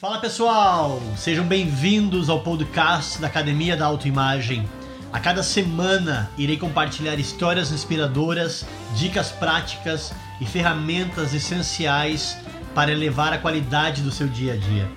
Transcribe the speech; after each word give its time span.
Fala 0.00 0.18
pessoal, 0.18 0.98
sejam 1.14 1.46
bem-vindos 1.46 2.30
ao 2.30 2.40
podcast 2.40 3.20
da 3.20 3.26
Academia 3.26 3.76
da 3.76 3.84
Autoimagem. 3.84 4.66
A 5.12 5.20
cada 5.20 5.42
semana 5.42 6.30
irei 6.38 6.56
compartilhar 6.56 7.16
histórias 7.16 7.70
inspiradoras, 7.70 8.64
dicas 8.96 9.30
práticas 9.30 10.10
e 10.40 10.46
ferramentas 10.46 11.34
essenciais 11.34 12.38
para 12.74 12.90
elevar 12.90 13.34
a 13.34 13.38
qualidade 13.38 14.00
do 14.00 14.10
seu 14.10 14.26
dia 14.26 14.54
a 14.54 14.56
dia. 14.56 14.90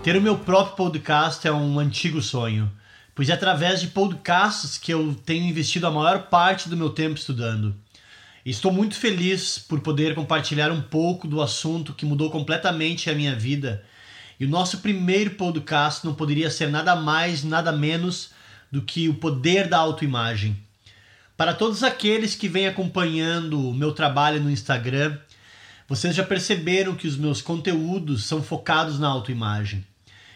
Ter 0.00 0.14
o 0.14 0.22
meu 0.22 0.38
próprio 0.38 0.76
podcast 0.76 1.48
é 1.48 1.50
um 1.50 1.80
antigo 1.80 2.22
sonho, 2.22 2.70
pois 3.16 3.30
é 3.30 3.32
através 3.32 3.80
de 3.80 3.88
podcasts 3.88 4.78
que 4.78 4.94
eu 4.94 5.12
tenho 5.26 5.44
investido 5.44 5.88
a 5.88 5.90
maior 5.90 6.28
parte 6.28 6.68
do 6.68 6.76
meu 6.76 6.90
tempo 6.90 7.18
estudando. 7.18 7.74
Estou 8.46 8.72
muito 8.72 8.94
feliz 8.94 9.58
por 9.58 9.80
poder 9.80 10.14
compartilhar 10.14 10.70
um 10.70 10.80
pouco 10.80 11.26
do 11.26 11.42
assunto 11.42 11.92
que 11.92 12.06
mudou 12.06 12.30
completamente 12.30 13.10
a 13.10 13.14
minha 13.14 13.34
vida 13.34 13.82
e 14.40 14.46
o 14.46 14.48
nosso 14.48 14.78
primeiro 14.78 15.32
podcast 15.32 16.02
não 16.02 16.14
poderia 16.14 16.50
ser 16.50 16.70
nada 16.70 16.96
mais, 16.96 17.44
nada 17.44 17.70
menos 17.70 18.30
do 18.72 18.80
que 18.80 19.06
o 19.06 19.14
poder 19.14 19.68
da 19.68 19.76
autoimagem. 19.76 20.56
Para 21.36 21.52
todos 21.52 21.82
aqueles 21.82 22.34
que 22.34 22.48
vêm 22.48 22.66
acompanhando 22.66 23.68
o 23.68 23.74
meu 23.74 23.92
trabalho 23.92 24.40
no 24.42 24.50
Instagram, 24.50 25.18
vocês 25.86 26.14
já 26.14 26.24
perceberam 26.24 26.94
que 26.94 27.06
os 27.06 27.18
meus 27.18 27.42
conteúdos 27.42 28.24
são 28.24 28.42
focados 28.42 28.98
na 28.98 29.08
autoimagem. 29.08 29.84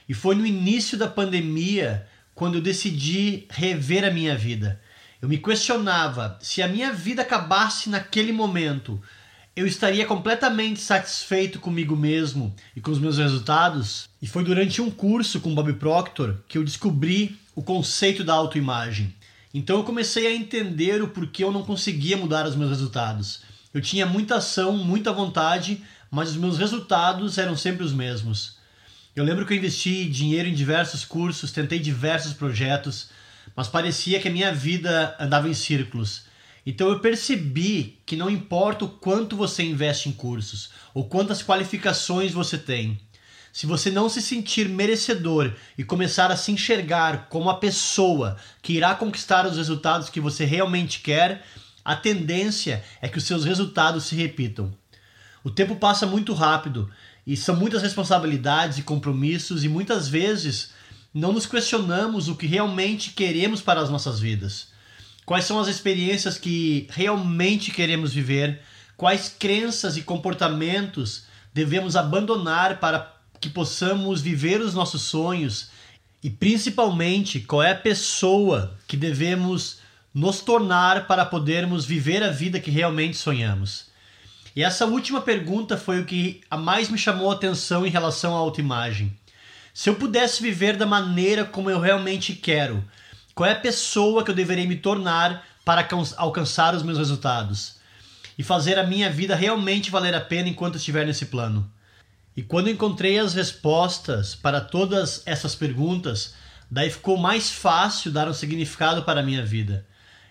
E 0.07 0.13
foi 0.13 0.35
no 0.35 0.45
início 0.45 0.99
da 0.99 1.09
pandemia 1.09 2.07
quando 2.35 2.57
eu 2.57 2.61
decidi 2.61 3.47
rever 3.49 4.05
a 4.05 4.11
minha 4.11 4.37
vida. 4.37 4.79
Eu 5.23 5.31
me 5.31 5.39
questionava 5.39 6.39
se 6.43 6.61
a 6.61 6.69
minha 6.69 6.93
vida 6.93 7.23
acabasse 7.23 7.89
naquele 7.89 8.33
momento, 8.33 9.01
eu 9.57 9.67
estaria 9.67 10.05
completamente 10.05 10.81
satisfeito 10.81 11.61
comigo 11.61 11.97
mesmo 11.97 12.55
e 12.75 12.81
com 12.81 12.91
os 12.91 12.99
meus 12.99 13.19
resultados. 13.19 14.09
E 14.21 14.27
foi 14.27 14.43
durante 14.43 14.83
um 14.83 14.91
curso 14.91 15.41
com 15.41 15.55
Bob 15.55 15.73
Proctor 15.75 16.37
que 16.49 16.59
eu 16.59 16.65
descobri 16.65 17.39
o 17.55 17.63
conceito 17.63 18.25
da 18.25 18.35
autoimagem. 18.35 19.15
Então 19.53 19.77
eu 19.77 19.85
comecei 19.85 20.27
a 20.27 20.35
entender 20.35 21.01
o 21.01 21.09
porquê 21.09 21.45
eu 21.45 21.53
não 21.53 21.63
conseguia 21.63 22.17
mudar 22.17 22.47
os 22.47 22.57
meus 22.57 22.71
resultados. 22.71 23.43
Eu 23.73 23.81
tinha 23.81 24.05
muita 24.05 24.37
ação, 24.37 24.77
muita 24.77 25.13
vontade, 25.13 25.81
mas 26.11 26.31
os 26.31 26.37
meus 26.37 26.59
resultados 26.59 27.39
eram 27.39 27.57
sempre 27.57 27.85
os 27.85 27.93
mesmos. 27.93 28.57
Eu 29.15 29.23
lembro 29.23 29.47
que 29.47 29.53
eu 29.53 29.57
investi 29.57 30.07
dinheiro 30.07 30.49
em 30.49 30.55
diversos 30.55 31.05
cursos, 31.05 31.53
tentei 31.53 31.79
diversos 31.79 32.33
projetos, 32.33 33.11
mas 33.55 33.69
parecia 33.69 34.19
que 34.19 34.27
a 34.27 34.33
minha 34.33 34.53
vida 34.53 35.17
andava 35.21 35.49
em 35.49 35.55
círculos. 35.55 36.23
Então 36.67 36.89
eu 36.89 37.01
percebi 37.01 37.99
que 38.07 38.17
não 38.17 38.31
importa 38.31 38.85
o 38.85 38.89
quanto 38.89 39.37
você 39.37 39.63
investe 39.63 40.09
em 40.09 40.13
cursos 40.13 40.71
ou 40.95 41.09
quantas 41.09 41.43
qualificações 41.43 42.33
você 42.33 42.57
tem, 42.57 42.99
se 43.55 43.67
você 43.67 43.89
não 43.89 44.09
se 44.09 44.21
sentir 44.21 44.69
merecedor 44.69 45.53
e 45.79 45.85
começar 45.85 46.29
a 46.33 46.37
se 46.37 46.51
enxergar 46.51 47.29
como 47.29 47.49
a 47.49 47.59
pessoa 47.59 48.37
que 48.61 48.73
irá 48.73 48.97
conquistar 48.97 49.47
os 49.47 49.57
resultados 49.57 50.09
que 50.09 50.19
você 50.19 50.45
realmente 50.45 50.99
quer, 50.99 51.47
a 51.85 51.95
tendência 51.95 52.83
é 53.01 53.09
que 53.09 53.17
os 53.17 53.23
seus 53.23 53.45
resultados 53.45 54.07
se 54.07 54.17
repitam. 54.17 54.75
O 55.45 55.51
tempo 55.51 55.77
passa 55.77 56.05
muito 56.05 56.33
rápido 56.33 56.91
e 57.25 57.37
são 57.37 57.55
muitas 57.55 57.81
responsabilidades 57.81 58.79
e 58.79 58.83
compromissos, 58.83 59.63
e 59.63 59.69
muitas 59.69 60.09
vezes 60.09 60.73
não 61.13 61.33
nos 61.33 61.47
questionamos 61.47 62.27
o 62.27 62.35
que 62.35 62.49
realmente 62.49 63.11
queremos 63.11 63.63
para 63.63 63.81
as 63.81 63.89
nossas 63.89 64.19
vidas. 64.19 64.74
Quais 65.27 65.47
são 65.47 65.59
as 65.59 65.69
experiências 65.69 66.37
que 66.37 66.87
realmente 66.91 67.71
queremos 67.71 68.13
viver? 68.13 68.61
Quais 68.97 69.35
crenças 69.39 69.97
e 69.97 70.03
comportamentos 70.03 71.25
devemos 71.53 71.97
abandonar 71.97 72.79
para 72.79 73.15
que 73.41 73.49
possamos 73.49 74.21
viver 74.21 74.61
os 74.61 74.75
nossos 74.75 75.03
sonhos? 75.03 75.71
E 76.23 76.29
principalmente, 76.29 77.41
qual 77.41 77.63
é 77.63 77.73
a 77.73 77.77
pessoa 77.77 78.77
que 78.87 78.97
devemos 78.97 79.79
nos 80.13 80.41
tornar 80.41 81.07
para 81.07 81.25
podermos 81.25 81.85
viver 81.85 82.23
a 82.23 82.31
vida 82.31 82.61
que 82.61 82.71
realmente 82.71 83.17
sonhamos? 83.17 83.87
E 84.55 84.63
essa 84.63 84.87
última 84.87 85.21
pergunta 85.21 85.77
foi 85.77 86.01
o 86.01 86.05
que 86.05 86.43
a 86.51 86.57
mais 86.57 86.89
me 86.89 86.99
chamou 86.99 87.31
a 87.31 87.35
atenção 87.35 87.85
em 87.85 87.91
relação 87.91 88.35
à 88.37 88.39
autoimagem. 88.39 89.13
Se 89.73 89.91
eu 89.91 89.97
pudesse 89.97 90.41
viver 90.41 90.77
da 90.77 90.87
maneira 90.87 91.45
como 91.45 91.69
eu 91.69 91.81
realmente 91.81 92.35
quero, 92.35 92.85
qual 93.35 93.51
é 93.51 93.53
a 93.53 93.61
pessoa 93.61 94.23
que 94.23 94.31
eu 94.31 94.35
deverei 94.35 94.67
me 94.67 94.77
tornar 94.77 95.45
para 95.65 95.87
alcançar 96.17 96.75
os 96.75 96.83
meus 96.83 96.99
resultados? 96.99 97.77
E 98.39 98.43
fazer 98.43 98.79
a 98.79 98.87
minha 98.87 99.11
vida 99.11 99.35
realmente 99.35 99.91
valer 99.91 100.15
a 100.15 100.21
pena 100.21 100.49
enquanto 100.49 100.77
estiver 100.77 101.05
nesse 101.05 101.27
plano? 101.27 101.69
E 102.37 102.43
quando 102.43 102.71
encontrei 102.71 103.19
as 103.19 103.35
respostas 103.35 104.35
para 104.35 104.61
todas 104.61 105.23
essas 105.27 105.55
perguntas, 105.55 106.35
daí 106.71 106.91
ficou 106.91 107.17
mais 107.17 107.51
fácil 107.51 108.13
dar 108.13 108.29
um 108.29 108.33
significado 108.33 109.03
para 109.03 109.21
a 109.21 109.23
minha 109.23 109.45
vida. 109.45 109.87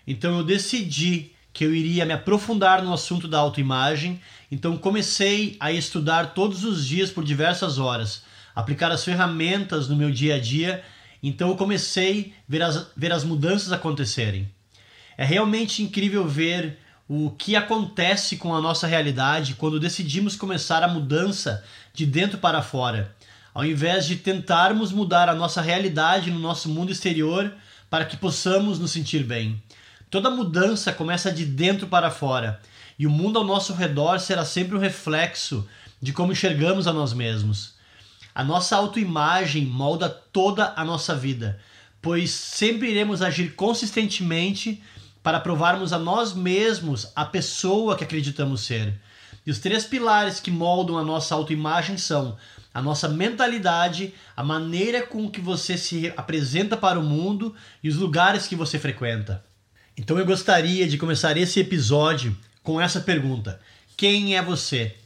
Então 0.06 0.38
eu 0.38 0.44
decidi 0.44 1.32
que 1.52 1.64
eu 1.64 1.74
iria 1.74 2.04
me 2.04 2.12
aprofundar 2.12 2.82
no 2.82 2.92
assunto 2.92 3.28
da 3.28 3.38
autoimagem, 3.38 4.20
então 4.50 4.76
comecei 4.76 5.56
a 5.60 5.70
estudar 5.70 6.34
todos 6.34 6.64
os 6.64 6.86
dias 6.86 7.10
por 7.10 7.22
diversas 7.22 7.78
horas, 7.78 8.22
aplicar 8.54 8.90
as 8.90 9.04
ferramentas 9.04 9.88
no 9.88 9.96
meu 9.96 10.10
dia 10.10 10.36
a 10.36 10.38
dia 10.38 10.82
então 11.28 11.48
eu 11.48 11.56
comecei 11.56 12.34
a 12.36 12.52
ver 12.52 12.62
as, 12.62 12.86
ver 12.96 13.12
as 13.12 13.24
mudanças 13.24 13.72
acontecerem. 13.72 14.50
É 15.16 15.24
realmente 15.24 15.82
incrível 15.82 16.26
ver 16.26 16.78
o 17.08 17.30
que 17.30 17.54
acontece 17.54 18.36
com 18.36 18.54
a 18.54 18.60
nossa 18.60 18.86
realidade 18.86 19.54
quando 19.54 19.80
decidimos 19.80 20.36
começar 20.36 20.82
a 20.82 20.88
mudança 20.88 21.62
de 21.92 22.06
dentro 22.06 22.38
para 22.38 22.62
fora, 22.62 23.14
ao 23.52 23.64
invés 23.64 24.06
de 24.06 24.16
tentarmos 24.16 24.90
mudar 24.90 25.28
a 25.28 25.34
nossa 25.34 25.60
realidade 25.60 26.30
no 26.30 26.38
nosso 26.38 26.68
mundo 26.68 26.90
exterior 26.90 27.52
para 27.90 28.04
que 28.04 28.16
possamos 28.16 28.78
nos 28.78 28.90
sentir 28.90 29.22
bem. 29.22 29.62
Toda 30.10 30.30
mudança 30.30 30.92
começa 30.92 31.30
de 31.30 31.44
dentro 31.44 31.86
para 31.86 32.10
fora, 32.10 32.60
e 32.98 33.06
o 33.06 33.10
mundo 33.10 33.38
ao 33.38 33.44
nosso 33.44 33.72
redor 33.72 34.18
será 34.18 34.44
sempre 34.44 34.76
um 34.76 34.80
reflexo 34.80 35.66
de 36.00 36.12
como 36.12 36.32
enxergamos 36.32 36.86
a 36.86 36.92
nós 36.92 37.12
mesmos. 37.12 37.73
A 38.34 38.42
nossa 38.42 38.76
autoimagem 38.76 39.64
molda 39.64 40.08
toda 40.08 40.72
a 40.76 40.84
nossa 40.84 41.14
vida, 41.14 41.60
pois 42.02 42.30
sempre 42.32 42.90
iremos 42.90 43.22
agir 43.22 43.54
consistentemente 43.54 44.82
para 45.22 45.38
provarmos 45.38 45.92
a 45.92 45.98
nós 45.98 46.34
mesmos 46.34 47.12
a 47.14 47.24
pessoa 47.24 47.96
que 47.96 48.02
acreditamos 48.02 48.62
ser. 48.62 49.00
E 49.46 49.50
os 49.50 49.58
três 49.58 49.84
pilares 49.84 50.40
que 50.40 50.50
moldam 50.50 50.98
a 50.98 51.04
nossa 51.04 51.34
autoimagem 51.34 51.96
são 51.96 52.36
a 52.74 52.82
nossa 52.82 53.08
mentalidade, 53.08 54.12
a 54.36 54.42
maneira 54.42 55.06
com 55.06 55.30
que 55.30 55.40
você 55.40 55.78
se 55.78 56.12
apresenta 56.16 56.76
para 56.76 56.98
o 56.98 57.04
mundo 57.04 57.54
e 57.82 57.88
os 57.88 57.96
lugares 57.96 58.48
que 58.48 58.56
você 58.56 58.80
frequenta. 58.80 59.44
Então 59.96 60.18
eu 60.18 60.26
gostaria 60.26 60.88
de 60.88 60.98
começar 60.98 61.36
esse 61.36 61.60
episódio 61.60 62.36
com 62.64 62.80
essa 62.80 63.00
pergunta: 63.00 63.60
Quem 63.96 64.36
é 64.36 64.42
você? 64.42 64.96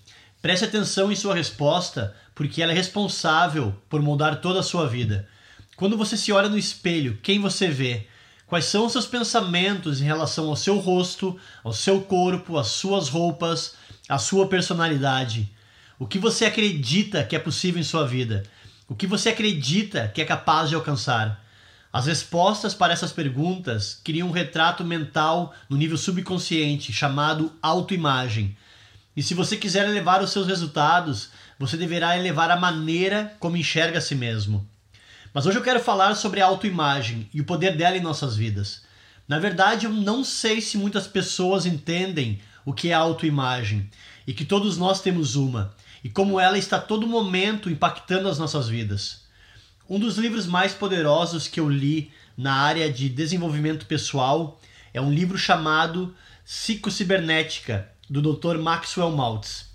Preste 0.40 0.64
atenção 0.64 1.12
em 1.12 1.16
sua 1.16 1.34
resposta, 1.34 2.16
porque 2.38 2.62
ela 2.62 2.70
é 2.70 2.74
responsável 2.76 3.74
por 3.88 4.00
moldar 4.00 4.40
toda 4.40 4.60
a 4.60 4.62
sua 4.62 4.86
vida. 4.86 5.28
Quando 5.74 5.96
você 5.96 6.16
se 6.16 6.30
olha 6.30 6.48
no 6.48 6.56
espelho, 6.56 7.18
quem 7.20 7.40
você 7.40 7.66
vê? 7.66 8.06
Quais 8.46 8.66
são 8.66 8.86
os 8.86 8.92
seus 8.92 9.06
pensamentos 9.06 10.00
em 10.00 10.04
relação 10.04 10.48
ao 10.48 10.54
seu 10.54 10.78
rosto, 10.78 11.36
ao 11.64 11.72
seu 11.72 12.00
corpo, 12.00 12.56
às 12.56 12.68
suas 12.68 13.08
roupas, 13.08 13.74
à 14.08 14.18
sua 14.18 14.46
personalidade? 14.46 15.52
O 15.98 16.06
que 16.06 16.16
você 16.16 16.44
acredita 16.44 17.24
que 17.24 17.34
é 17.34 17.40
possível 17.40 17.80
em 17.80 17.84
sua 17.84 18.06
vida? 18.06 18.44
O 18.86 18.94
que 18.94 19.04
você 19.08 19.30
acredita 19.30 20.06
que 20.06 20.22
é 20.22 20.24
capaz 20.24 20.68
de 20.68 20.76
alcançar? 20.76 21.44
As 21.92 22.06
respostas 22.06 22.72
para 22.72 22.92
essas 22.92 23.10
perguntas 23.10 24.00
criam 24.04 24.28
um 24.28 24.32
retrato 24.32 24.84
mental 24.84 25.52
no 25.68 25.76
nível 25.76 25.96
subconsciente 25.96 26.92
chamado 26.92 27.52
autoimagem. 27.60 28.56
E 29.18 29.22
se 29.24 29.34
você 29.34 29.56
quiser 29.56 29.88
elevar 29.88 30.22
os 30.22 30.30
seus 30.30 30.46
resultados, 30.46 31.30
você 31.58 31.76
deverá 31.76 32.16
elevar 32.16 32.52
a 32.52 32.56
maneira 32.56 33.34
como 33.40 33.56
enxerga 33.56 33.98
a 33.98 34.00
si 34.00 34.14
mesmo. 34.14 34.64
Mas 35.34 35.44
hoje 35.44 35.58
eu 35.58 35.62
quero 35.64 35.80
falar 35.80 36.14
sobre 36.14 36.40
a 36.40 36.46
autoimagem 36.46 37.28
e 37.34 37.40
o 37.40 37.44
poder 37.44 37.76
dela 37.76 37.96
em 37.96 38.00
nossas 38.00 38.36
vidas. 38.36 38.84
Na 39.26 39.40
verdade, 39.40 39.86
eu 39.86 39.92
não 39.92 40.22
sei 40.22 40.60
se 40.60 40.78
muitas 40.78 41.08
pessoas 41.08 41.66
entendem 41.66 42.40
o 42.64 42.72
que 42.72 42.90
é 42.90 42.94
autoimagem 42.94 43.90
e 44.24 44.32
que 44.32 44.44
todos 44.44 44.78
nós 44.78 45.00
temos 45.00 45.34
uma 45.34 45.74
e 46.04 46.08
como 46.08 46.38
ela 46.38 46.56
está 46.56 46.76
a 46.76 46.80
todo 46.80 47.04
momento 47.04 47.68
impactando 47.68 48.28
as 48.28 48.38
nossas 48.38 48.68
vidas. 48.68 49.22
Um 49.90 49.98
dos 49.98 50.16
livros 50.16 50.46
mais 50.46 50.74
poderosos 50.74 51.48
que 51.48 51.58
eu 51.58 51.68
li 51.68 52.12
na 52.36 52.54
área 52.54 52.88
de 52.88 53.08
desenvolvimento 53.08 53.84
pessoal 53.84 54.60
é 54.94 55.00
um 55.00 55.12
livro 55.12 55.36
chamado 55.36 56.14
Psicocibernética, 56.44 57.97
do 58.08 58.20
Dr. 58.22 58.58
Maxwell 58.58 59.10
Maltz. 59.10 59.66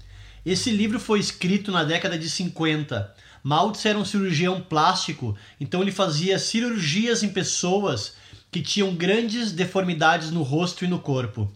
Esse 0.46 0.72
livro 0.72 1.00
foi 1.00 1.20
escrito 1.20 1.72
na 1.72 1.84
década 1.84 2.18
de 2.18 2.30
50. 2.30 3.14
Maltz 3.44 3.86
era 3.86 3.98
um 3.98 4.06
cirurgião 4.06 4.62
plástico, 4.62 5.38
então 5.60 5.82
ele 5.82 5.92
fazia 5.92 6.40
cirurgias 6.40 7.24
em 7.24 7.30
pessoas 7.30 8.16
que 8.52 8.62
tinham 8.62 8.96
grandes 8.96 9.52
deformidades 9.52 10.32
no 10.32 10.44
rosto 10.44 10.86
e 10.86 10.88
no 10.88 11.00
corpo. 11.00 11.52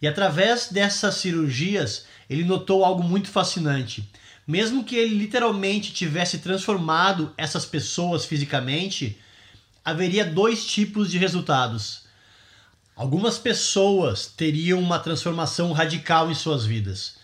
E 0.00 0.06
através 0.08 0.68
dessas 0.68 1.14
cirurgias, 1.16 2.06
ele 2.28 2.44
notou 2.44 2.84
algo 2.84 3.02
muito 3.02 3.28
fascinante. 3.28 4.08
mesmo 4.44 4.82
que 4.82 4.96
ele 4.96 5.14
literalmente 5.14 5.92
tivesse 5.92 6.38
transformado 6.38 7.32
essas 7.36 7.64
pessoas 7.64 8.24
fisicamente, 8.24 9.16
haveria 9.84 10.24
dois 10.24 10.66
tipos 10.66 11.10
de 11.10 11.16
resultados. 11.16 12.01
Algumas 12.94 13.38
pessoas 13.38 14.26
teriam 14.26 14.78
uma 14.78 14.98
transformação 14.98 15.72
radical 15.72 16.30
em 16.30 16.34
suas 16.34 16.66
vidas. 16.66 17.14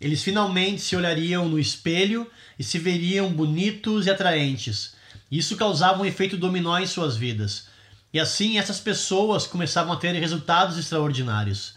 Eles 0.00 0.22
finalmente 0.22 0.80
se 0.80 0.96
olhariam 0.96 1.46
no 1.46 1.58
espelho 1.58 2.26
e 2.58 2.64
se 2.64 2.78
veriam 2.78 3.30
bonitos 3.30 4.06
e 4.06 4.10
atraentes. 4.10 4.94
Isso 5.30 5.56
causava 5.56 6.02
um 6.02 6.06
efeito 6.06 6.38
dominó 6.38 6.78
em 6.78 6.86
suas 6.86 7.16
vidas. 7.16 7.66
E 8.12 8.18
assim 8.18 8.58
essas 8.58 8.80
pessoas 8.80 9.46
começavam 9.46 9.92
a 9.92 9.96
ter 9.96 10.12
resultados 10.14 10.78
extraordinários. 10.78 11.74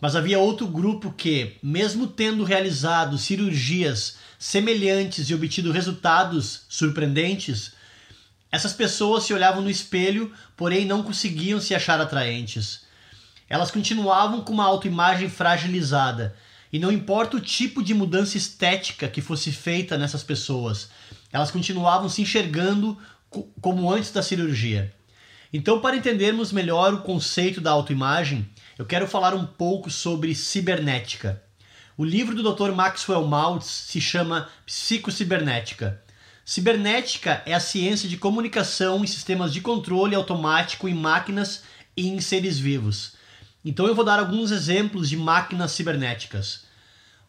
Mas 0.00 0.14
havia 0.14 0.38
outro 0.38 0.68
grupo 0.68 1.12
que, 1.12 1.56
mesmo 1.60 2.06
tendo 2.06 2.44
realizado 2.44 3.18
cirurgias 3.18 4.16
semelhantes 4.38 5.28
e 5.28 5.34
obtido 5.34 5.72
resultados 5.72 6.62
surpreendentes, 6.68 7.72
essas 8.50 8.72
pessoas 8.72 9.24
se 9.24 9.34
olhavam 9.34 9.62
no 9.62 9.70
espelho, 9.70 10.32
porém 10.56 10.84
não 10.84 11.02
conseguiam 11.02 11.60
se 11.60 11.74
achar 11.74 12.00
atraentes. 12.00 12.86
Elas 13.48 13.70
continuavam 13.70 14.40
com 14.40 14.52
uma 14.52 14.64
autoimagem 14.64 15.28
fragilizada, 15.28 16.34
e 16.72 16.78
não 16.78 16.92
importa 16.92 17.36
o 17.36 17.40
tipo 17.40 17.82
de 17.82 17.94
mudança 17.94 18.36
estética 18.36 19.08
que 19.08 19.22
fosse 19.22 19.50
feita 19.50 19.96
nessas 19.96 20.22
pessoas, 20.22 20.90
elas 21.32 21.50
continuavam 21.50 22.08
se 22.08 22.22
enxergando 22.22 22.98
como 23.60 23.90
antes 23.90 24.10
da 24.10 24.22
cirurgia. 24.22 24.92
Então, 25.52 25.80
para 25.80 25.96
entendermos 25.96 26.52
melhor 26.52 26.92
o 26.92 27.02
conceito 27.02 27.60
da 27.60 27.70
autoimagem, 27.70 28.48
eu 28.78 28.84
quero 28.84 29.06
falar 29.06 29.34
um 29.34 29.46
pouco 29.46 29.90
sobre 29.90 30.34
cibernética. 30.34 31.42
O 31.96 32.04
livro 32.04 32.34
do 32.34 32.54
Dr. 32.54 32.72
Maxwell 32.72 33.26
Maltz 33.26 33.66
se 33.66 34.00
chama 34.00 34.48
Psicocibernética. 34.66 36.02
Cibernética 36.48 37.42
é 37.44 37.52
a 37.52 37.60
ciência 37.60 38.08
de 38.08 38.16
comunicação 38.16 39.04
e 39.04 39.06
sistemas 39.06 39.52
de 39.52 39.60
controle 39.60 40.14
automático 40.14 40.88
em 40.88 40.94
máquinas 40.94 41.62
e 41.94 42.08
em 42.08 42.22
seres 42.22 42.58
vivos. 42.58 43.12
Então 43.62 43.86
eu 43.86 43.94
vou 43.94 44.02
dar 44.02 44.18
alguns 44.18 44.50
exemplos 44.50 45.10
de 45.10 45.16
máquinas 45.18 45.72
cibernéticas. 45.72 46.64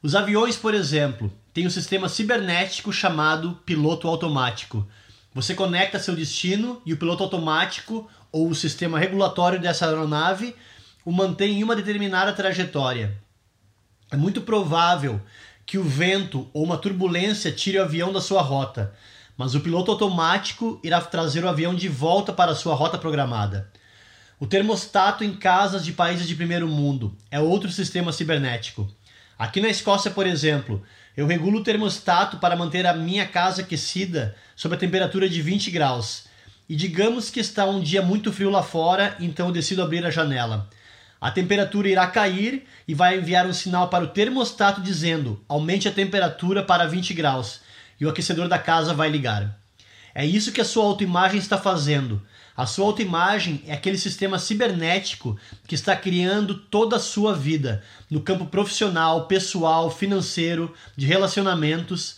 Os 0.01 0.15
aviões, 0.15 0.55
por 0.55 0.73
exemplo, 0.73 1.29
têm 1.53 1.67
um 1.67 1.69
sistema 1.69 2.07
cibernético 2.07 2.93
chamado 2.93 3.59
piloto 3.65 4.07
automático. 4.07 4.87
Você 5.33 5.53
conecta 5.53 5.99
seu 5.99 6.15
destino 6.15 6.81
e 6.85 6.93
o 6.93 6.97
piloto 6.97 7.21
automático 7.21 8.09
ou 8.31 8.47
o 8.47 8.55
sistema 8.55 8.97
regulatório 8.97 9.59
dessa 9.59 9.85
aeronave 9.85 10.55
o 11.03 11.11
mantém 11.11 11.59
em 11.59 11.63
uma 11.65 11.75
determinada 11.75 12.31
trajetória. 12.31 13.17
É 14.09 14.15
muito 14.15 14.39
provável 14.43 15.21
que 15.69 15.77
o 15.77 15.83
vento 15.83 16.49
ou 16.51 16.63
uma 16.63 16.79
turbulência 16.79 17.51
tire 17.51 17.77
o 17.77 17.83
avião 17.83 18.11
da 18.11 18.19
sua 18.19 18.41
rota, 18.41 18.91
mas 19.37 19.53
o 19.53 19.59
piloto 19.59 19.91
automático 19.91 20.79
irá 20.83 20.99
trazer 20.99 21.43
o 21.43 21.47
avião 21.47 21.75
de 21.75 21.87
volta 21.87 22.33
para 22.33 22.53
a 22.53 22.55
sua 22.55 22.73
rota 22.73 22.97
programada. 22.97 23.69
O 24.39 24.47
termostato 24.47 25.23
em 25.23 25.31
casas 25.31 25.85
de 25.85 25.91
países 25.91 26.27
de 26.27 26.33
primeiro 26.33 26.67
mundo 26.67 27.15
é 27.29 27.39
outro 27.39 27.69
sistema 27.69 28.11
cibernético. 28.11 28.91
Aqui 29.37 29.61
na 29.61 29.69
Escócia, 29.69 30.09
por 30.09 30.25
exemplo, 30.25 30.81
eu 31.15 31.27
regulo 31.27 31.59
o 31.59 31.63
termostato 31.63 32.37
para 32.37 32.55
manter 32.55 32.87
a 32.87 32.93
minha 32.95 33.27
casa 33.27 33.61
aquecida 33.61 34.35
sob 34.55 34.73
a 34.73 34.79
temperatura 34.79 35.29
de 35.29 35.39
20 35.39 35.69
graus. 35.69 36.23
E 36.67 36.75
digamos 36.75 37.29
que 37.29 37.39
está 37.39 37.67
um 37.67 37.79
dia 37.79 38.01
muito 38.01 38.33
frio 38.33 38.49
lá 38.49 38.63
fora, 38.63 39.15
então 39.19 39.45
eu 39.45 39.53
decido 39.53 39.83
abrir 39.83 40.03
a 40.03 40.09
janela. 40.09 40.67
A 41.21 41.29
temperatura 41.29 41.89
irá 41.89 42.07
cair 42.07 42.65
e 42.87 42.93
vai 42.93 43.17
enviar 43.17 43.45
um 43.45 43.53
sinal 43.53 43.89
para 43.89 44.05
o 44.05 44.09
termostato 44.09 44.81
dizendo: 44.81 45.43
aumente 45.49 45.87
a 45.87 45.91
temperatura 45.91 46.63
para 46.63 46.87
20 46.87 47.13
graus, 47.13 47.61
e 47.99 48.05
o 48.05 48.09
aquecedor 48.09 48.47
da 48.47 48.57
casa 48.57 48.93
vai 48.93 49.09
ligar. 49.09 49.59
É 50.15 50.25
isso 50.25 50.51
que 50.51 50.61
a 50.61 50.65
sua 50.65 50.85
autoimagem 50.85 51.39
está 51.39 51.57
fazendo. 51.57 52.21
A 52.55 52.65
sua 52.65 52.85
autoimagem 52.85 53.63
é 53.65 53.73
aquele 53.73 53.97
sistema 53.97 54.37
cibernético 54.37 55.37
que 55.67 55.75
está 55.75 55.95
criando 55.95 56.55
toda 56.55 56.97
a 56.97 56.99
sua 56.99 57.33
vida, 57.33 57.83
no 58.09 58.21
campo 58.21 58.45
profissional, 58.45 59.27
pessoal, 59.27 59.89
financeiro, 59.89 60.73
de 60.95 61.05
relacionamentos. 61.05 62.17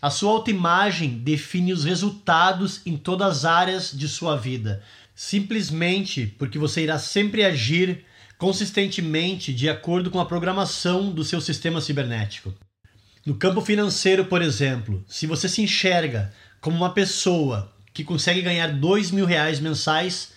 A 0.00 0.10
sua 0.10 0.30
autoimagem 0.32 1.18
define 1.18 1.72
os 1.72 1.84
resultados 1.84 2.80
em 2.86 2.96
todas 2.96 3.38
as 3.38 3.44
áreas 3.44 3.90
de 3.92 4.06
sua 4.08 4.36
vida, 4.36 4.82
simplesmente 5.14 6.26
porque 6.38 6.58
você 6.58 6.82
irá 6.82 6.98
sempre 6.98 7.44
agir 7.44 8.04
consistentemente 8.40 9.52
de 9.52 9.68
acordo 9.68 10.10
com 10.10 10.18
a 10.18 10.24
programação 10.24 11.12
do 11.12 11.22
seu 11.22 11.42
sistema 11.42 11.78
cibernético. 11.78 12.54
No 13.24 13.34
campo 13.34 13.60
financeiro, 13.60 14.24
por 14.24 14.40
exemplo, 14.40 15.04
se 15.06 15.26
você 15.26 15.46
se 15.46 15.60
enxerga 15.60 16.32
como 16.58 16.74
uma 16.74 16.94
pessoa 16.94 17.70
que 17.92 18.02
consegue 18.02 18.40
ganhar 18.40 18.68
dois 18.68 19.10
mil 19.10 19.26
reais 19.26 19.60
mensais, 19.60 20.32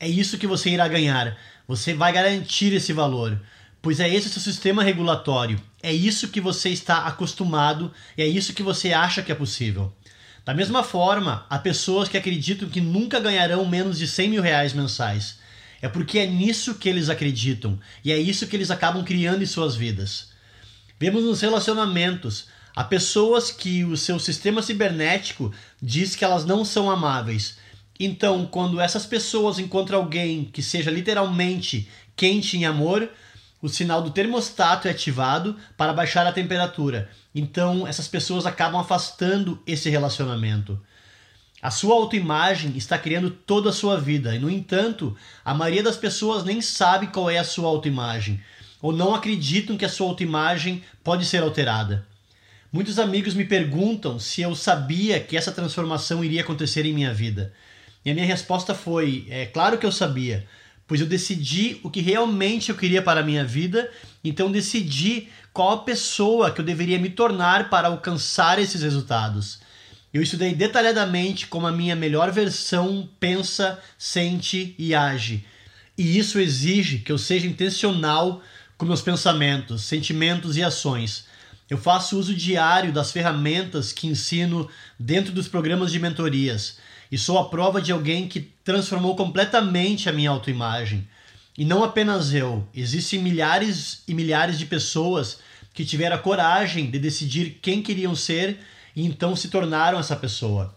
é 0.00 0.08
isso 0.08 0.38
que 0.38 0.46
você 0.46 0.70
irá 0.70 0.88
ganhar. 0.88 1.36
Você 1.68 1.92
vai 1.92 2.10
garantir 2.10 2.72
esse 2.72 2.90
valor, 2.90 3.38
pois 3.82 4.00
é 4.00 4.08
esse 4.08 4.28
o 4.28 4.30
seu 4.30 4.40
sistema 4.40 4.82
regulatório. 4.82 5.60
É 5.82 5.92
isso 5.92 6.28
que 6.28 6.40
você 6.40 6.70
está 6.70 7.04
acostumado 7.04 7.92
e 8.16 8.22
é 8.22 8.26
isso 8.26 8.54
que 8.54 8.62
você 8.62 8.94
acha 8.94 9.22
que 9.22 9.30
é 9.30 9.34
possível. 9.34 9.92
Da 10.42 10.54
mesma 10.54 10.82
forma, 10.82 11.44
há 11.50 11.58
pessoas 11.58 12.08
que 12.08 12.16
acreditam 12.16 12.70
que 12.70 12.80
nunca 12.80 13.20
ganharão 13.20 13.66
menos 13.66 13.98
de 13.98 14.08
100 14.08 14.30
mil 14.30 14.42
reais 14.42 14.72
mensais. 14.72 15.41
É 15.82 15.88
porque 15.88 16.20
é 16.20 16.26
nisso 16.26 16.76
que 16.76 16.88
eles 16.88 17.08
acreditam 17.08 17.78
e 18.04 18.12
é 18.12 18.16
isso 18.16 18.46
que 18.46 18.54
eles 18.54 18.70
acabam 18.70 19.04
criando 19.04 19.42
em 19.42 19.46
suas 19.46 19.74
vidas. 19.74 20.30
Vemos 20.98 21.24
nos 21.24 21.40
relacionamentos 21.40 22.46
há 22.76 22.84
pessoas 22.84 23.50
que 23.50 23.84
o 23.84 23.96
seu 23.96 24.20
sistema 24.20 24.62
cibernético 24.62 25.52
diz 25.82 26.14
que 26.14 26.24
elas 26.24 26.44
não 26.44 26.64
são 26.64 26.88
amáveis. 26.88 27.58
Então, 27.98 28.46
quando 28.46 28.80
essas 28.80 29.04
pessoas 29.04 29.58
encontram 29.58 29.98
alguém 29.98 30.44
que 30.44 30.62
seja 30.62 30.88
literalmente 30.90 31.88
quente 32.14 32.56
em 32.56 32.64
amor, 32.64 33.10
o 33.60 33.68
sinal 33.68 34.02
do 34.02 34.10
termostato 34.10 34.86
é 34.86 34.92
ativado 34.92 35.56
para 35.76 35.92
baixar 35.92 36.24
a 36.26 36.32
temperatura. 36.32 37.10
Então, 37.34 37.86
essas 37.86 38.06
pessoas 38.06 38.46
acabam 38.46 38.80
afastando 38.80 39.60
esse 39.66 39.90
relacionamento. 39.90 40.80
A 41.62 41.70
sua 41.70 41.94
autoimagem 41.94 42.76
está 42.76 42.98
criando 42.98 43.30
toda 43.30 43.70
a 43.70 43.72
sua 43.72 43.96
vida, 43.96 44.34
e 44.34 44.38
no 44.40 44.50
entanto, 44.50 45.16
a 45.44 45.54
maioria 45.54 45.80
das 45.80 45.96
pessoas 45.96 46.42
nem 46.42 46.60
sabe 46.60 47.06
qual 47.06 47.30
é 47.30 47.38
a 47.38 47.44
sua 47.44 47.68
autoimagem, 47.68 48.42
ou 48.80 48.92
não 48.92 49.14
acreditam 49.14 49.76
que 49.76 49.84
a 49.84 49.88
sua 49.88 50.08
autoimagem 50.08 50.82
pode 51.04 51.24
ser 51.24 51.40
alterada. 51.40 52.04
Muitos 52.72 52.98
amigos 52.98 53.34
me 53.34 53.44
perguntam 53.44 54.18
se 54.18 54.42
eu 54.42 54.56
sabia 54.56 55.20
que 55.20 55.36
essa 55.36 55.52
transformação 55.52 56.24
iria 56.24 56.40
acontecer 56.40 56.84
em 56.84 56.92
minha 56.92 57.14
vida. 57.14 57.52
E 58.04 58.10
a 58.10 58.14
minha 58.14 58.26
resposta 58.26 58.74
foi: 58.74 59.24
é 59.30 59.46
claro 59.46 59.78
que 59.78 59.86
eu 59.86 59.92
sabia, 59.92 60.44
pois 60.88 61.00
eu 61.00 61.06
decidi 61.06 61.78
o 61.84 61.90
que 61.90 62.00
realmente 62.00 62.70
eu 62.70 62.76
queria 62.76 63.00
para 63.00 63.20
a 63.20 63.24
minha 63.24 63.44
vida, 63.44 63.88
então 64.24 64.50
decidi 64.50 65.28
qual 65.52 65.70
a 65.70 65.82
pessoa 65.84 66.50
que 66.50 66.60
eu 66.60 66.64
deveria 66.64 66.98
me 66.98 67.10
tornar 67.10 67.70
para 67.70 67.86
alcançar 67.86 68.58
esses 68.58 68.82
resultados. 68.82 69.61
Eu 70.12 70.22
estudei 70.22 70.54
detalhadamente 70.54 71.46
como 71.46 71.66
a 71.66 71.72
minha 71.72 71.96
melhor 71.96 72.30
versão 72.30 73.08
pensa, 73.18 73.80
sente 73.96 74.74
e 74.78 74.94
age. 74.94 75.44
E 75.96 76.18
isso 76.18 76.38
exige 76.38 76.98
que 76.98 77.10
eu 77.10 77.16
seja 77.16 77.46
intencional 77.46 78.42
com 78.76 78.84
meus 78.84 79.00
pensamentos, 79.00 79.84
sentimentos 79.84 80.56
e 80.56 80.62
ações. 80.62 81.24
Eu 81.70 81.78
faço 81.78 82.18
uso 82.18 82.34
diário 82.34 82.92
das 82.92 83.10
ferramentas 83.10 83.92
que 83.92 84.06
ensino 84.06 84.68
dentro 84.98 85.32
dos 85.32 85.48
programas 85.48 85.90
de 85.90 85.98
mentorias 85.98 86.76
e 87.10 87.16
sou 87.16 87.38
a 87.38 87.48
prova 87.48 87.80
de 87.80 87.92
alguém 87.92 88.28
que 88.28 88.40
transformou 88.62 89.16
completamente 89.16 90.10
a 90.10 90.12
minha 90.12 90.28
autoimagem. 90.28 91.08
E 91.56 91.64
não 91.64 91.82
apenas 91.82 92.34
eu, 92.34 92.66
existem 92.74 93.18
milhares 93.18 94.02
e 94.06 94.12
milhares 94.12 94.58
de 94.58 94.66
pessoas 94.66 95.38
que 95.72 95.84
tiveram 95.84 96.16
a 96.16 96.18
coragem 96.18 96.90
de 96.90 96.98
decidir 96.98 97.58
quem 97.62 97.82
queriam 97.82 98.14
ser 98.14 98.58
e 98.94 99.04
então 99.04 99.34
se 99.34 99.48
tornaram 99.48 99.98
essa 99.98 100.16
pessoa. 100.16 100.74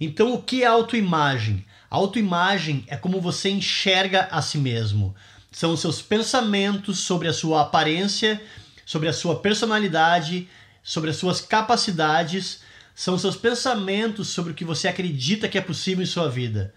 Então, 0.00 0.32
o 0.32 0.42
que 0.42 0.62
é 0.62 0.66
autoimagem? 0.66 1.64
Autoimagem 1.90 2.84
é 2.86 2.96
como 2.96 3.20
você 3.20 3.50
enxerga 3.50 4.28
a 4.30 4.40
si 4.40 4.58
mesmo. 4.58 5.14
São 5.52 5.72
os 5.72 5.80
seus 5.80 6.00
pensamentos 6.00 7.00
sobre 7.00 7.28
a 7.28 7.32
sua 7.32 7.62
aparência, 7.62 8.40
sobre 8.86 9.08
a 9.08 9.12
sua 9.12 9.40
personalidade, 9.40 10.48
sobre 10.82 11.10
as 11.10 11.16
suas 11.16 11.40
capacidades. 11.40 12.60
São 12.94 13.18
seus 13.18 13.36
pensamentos 13.36 14.28
sobre 14.28 14.52
o 14.52 14.54
que 14.54 14.64
você 14.64 14.88
acredita 14.88 15.48
que 15.48 15.58
é 15.58 15.60
possível 15.60 16.02
em 16.02 16.06
sua 16.06 16.28
vida. 16.28 16.72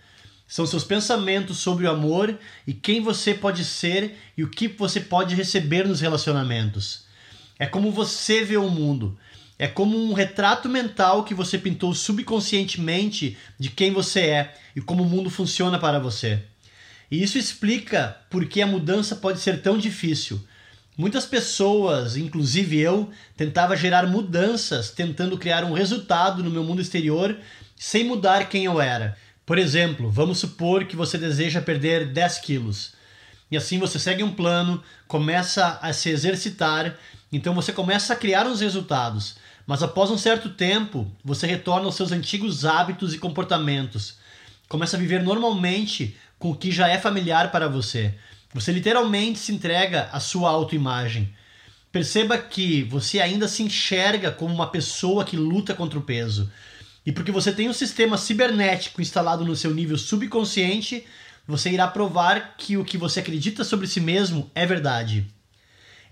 São 0.48 0.66
seus 0.66 0.84
pensamentos 0.84 1.58
sobre 1.58 1.86
o 1.86 1.92
amor 1.92 2.38
e 2.68 2.74
quem 2.74 3.02
você 3.02 3.34
pode 3.34 3.64
ser 3.64 4.18
e 4.38 4.44
o 4.44 4.50
que 4.50 4.68
você 4.68 5.00
pode 5.00 5.36
receber 5.36 5.88
nos 5.88 6.02
relacionamentos. 6.02 7.06
É 7.58 7.66
como 7.66 7.92
você 7.92 8.44
vê 8.44 8.58
o 8.58 8.70
mundo. 8.70 9.18
É 9.58 9.68
como 9.68 9.98
um 9.98 10.14
retrato 10.14 10.68
mental 10.68 11.24
que 11.24 11.34
você 11.34 11.58
pintou 11.58 11.94
subconscientemente 11.94 13.38
de 13.60 13.70
quem 13.70 13.92
você 13.92 14.22
é 14.22 14.54
e 14.76 14.82
como 14.82 15.04
o 15.04 15.10
mundo 15.10 15.30
funciona 15.30 15.78
para 15.78 16.00
você. 16.00 16.42
E 17.10 17.22
isso 17.22 17.38
explica 17.38 18.18
por 18.30 18.46
que 18.46 18.62
a 18.62 18.68
mudança 18.68 19.16
pode 19.16 19.40
ser 19.40 19.62
tão 19.62 19.78
difícil. 19.78 20.42
Muitas 20.98 21.26
pessoas, 21.26 22.18
inclusive 22.18 22.80
eu, 22.80 23.10
tentava 23.36 23.76
gerar 23.76 24.08
mudanças, 24.08 24.92
tentando 24.92 25.38
criar 25.38 25.64
um 25.64 25.74
resultado 25.74 26.44
no 26.44 26.52
meu 26.52 26.64
mundo 26.64 26.82
exterior 26.82 27.38
sem 27.76 28.04
mudar 28.04 28.50
quem 28.50 28.66
eu 28.66 28.80
era. 28.80 29.18
Por 29.46 29.58
exemplo, 29.58 30.10
vamos 30.10 30.40
supor 30.40 30.86
que 30.86 30.96
você 30.96 31.18
deseja 31.18 31.62
perder 31.62 32.08
10 32.08 32.40
quilos. 32.40 32.94
E 33.52 33.58
assim 33.58 33.78
você 33.78 34.00
segue 34.00 34.24
um 34.24 34.34
plano, 34.34 34.84
começa 35.08 35.78
a 35.82 35.92
se 35.94 36.10
exercitar, 36.10 36.98
então 37.32 37.54
você 37.54 37.72
começa 37.74 38.14
a 38.14 38.16
criar 38.16 38.48
uns 38.48 38.62
resultados. 38.62 39.36
Mas 39.66 39.82
após 39.82 40.12
um 40.12 40.18
certo 40.18 40.50
tempo, 40.50 41.10
você 41.24 41.48
retorna 41.48 41.86
aos 41.86 41.96
seus 41.96 42.12
antigos 42.12 42.66
hábitos 42.66 43.14
e 43.14 43.18
comportamentos. 43.18 44.18
Começa 44.68 44.98
a 44.98 45.00
viver 45.00 45.24
normalmente 45.24 46.18
com 46.38 46.52
o 46.52 46.56
que 46.56 46.72
já 46.72 46.88
é 46.90 46.98
familiar 46.98 47.52
para 47.52 47.70
você. 47.70 48.14
Você 48.54 48.72
literalmente 48.72 49.40
se 49.40 49.52
entrega 49.52 50.10
à 50.12 50.20
sua 50.20 50.50
autoimagem. 50.50 51.34
Perceba 51.92 52.38
que 52.38 52.84
você 52.84 53.20
ainda 53.20 53.48
se 53.48 53.64
enxerga 53.64 54.32
como 54.32 54.54
uma 54.54 54.68
pessoa 54.68 55.24
que 55.24 55.38
luta 55.38 55.74
contra 55.74 55.98
o 55.98 56.04
peso. 56.04 56.52
E 57.06 57.12
porque 57.12 57.32
você 57.32 57.52
tem 57.52 57.70
um 57.70 57.74
sistema 57.74 58.18
cibernético 58.18 59.02
instalado 59.02 59.46
no 59.46 59.56
seu 59.56 59.74
nível 59.74 59.98
subconsciente, 59.98 61.06
você 61.48 61.70
irá 61.70 61.88
provar 61.88 62.56
que 62.58 62.78
o 62.78 62.86
que 62.86 62.98
você 62.98 63.20
acredita 63.20 63.64
sobre 63.64 63.88
si 63.88 64.00
mesmo 64.00 64.50
é 64.56 64.66
verdade. 64.66 65.28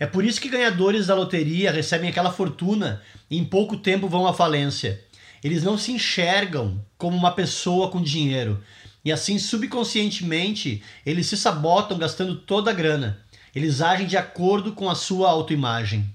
É 0.01 0.07
por 0.07 0.25
isso 0.25 0.41
que 0.41 0.49
ganhadores 0.49 1.05
da 1.05 1.13
loteria 1.13 1.71
recebem 1.71 2.09
aquela 2.09 2.33
fortuna 2.33 3.03
e 3.29 3.37
em 3.37 3.45
pouco 3.45 3.77
tempo 3.77 4.09
vão 4.09 4.25
à 4.25 4.33
falência. 4.33 4.99
Eles 5.43 5.61
não 5.61 5.77
se 5.77 5.91
enxergam 5.91 6.83
como 6.97 7.15
uma 7.15 7.29
pessoa 7.29 7.91
com 7.91 8.01
dinheiro. 8.01 8.63
E 9.05 9.11
assim, 9.11 9.37
subconscientemente, 9.37 10.81
eles 11.05 11.27
se 11.27 11.37
sabotam 11.37 11.99
gastando 11.99 12.35
toda 12.35 12.71
a 12.71 12.73
grana. 12.73 13.19
Eles 13.53 13.79
agem 13.79 14.07
de 14.07 14.17
acordo 14.17 14.71
com 14.71 14.89
a 14.89 14.95
sua 14.95 15.29
autoimagem. 15.29 16.09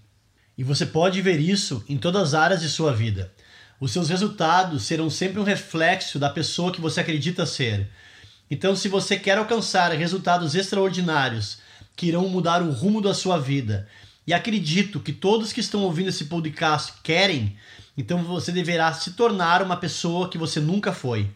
E 0.58 0.64
você 0.64 0.84
pode 0.84 1.22
ver 1.22 1.38
isso 1.38 1.84
em 1.88 1.96
todas 1.96 2.22
as 2.22 2.34
áreas 2.34 2.62
de 2.62 2.68
sua 2.68 2.92
vida. 2.92 3.32
Os 3.80 3.92
seus 3.92 4.08
resultados 4.08 4.82
serão 4.82 5.08
sempre 5.08 5.38
um 5.38 5.44
reflexo 5.44 6.18
da 6.18 6.28
pessoa 6.28 6.72
que 6.72 6.80
você 6.80 7.02
acredita 7.02 7.46
ser. 7.46 7.88
Então, 8.50 8.74
se 8.74 8.88
você 8.88 9.16
quer 9.16 9.38
alcançar 9.38 9.92
resultados 9.92 10.56
extraordinários 10.56 11.64
que 11.96 12.06
irão 12.06 12.28
mudar 12.28 12.62
o 12.62 12.70
rumo 12.70 13.00
da 13.00 13.14
sua 13.14 13.38
vida, 13.38 13.88
e 14.26 14.34
acredito 14.34 15.00
que 15.00 15.12
todos 15.12 15.52
que 15.52 15.60
estão 15.60 15.82
ouvindo 15.82 16.10
esse 16.10 16.26
podcast 16.26 16.94
querem, 17.02 17.56
então 17.96 18.22
você 18.24 18.52
deverá 18.52 18.92
se 18.92 19.12
tornar 19.12 19.62
uma 19.62 19.76
pessoa 19.76 20.28
que 20.28 20.36
você 20.36 20.60
nunca 20.60 20.92
foi. 20.92 21.30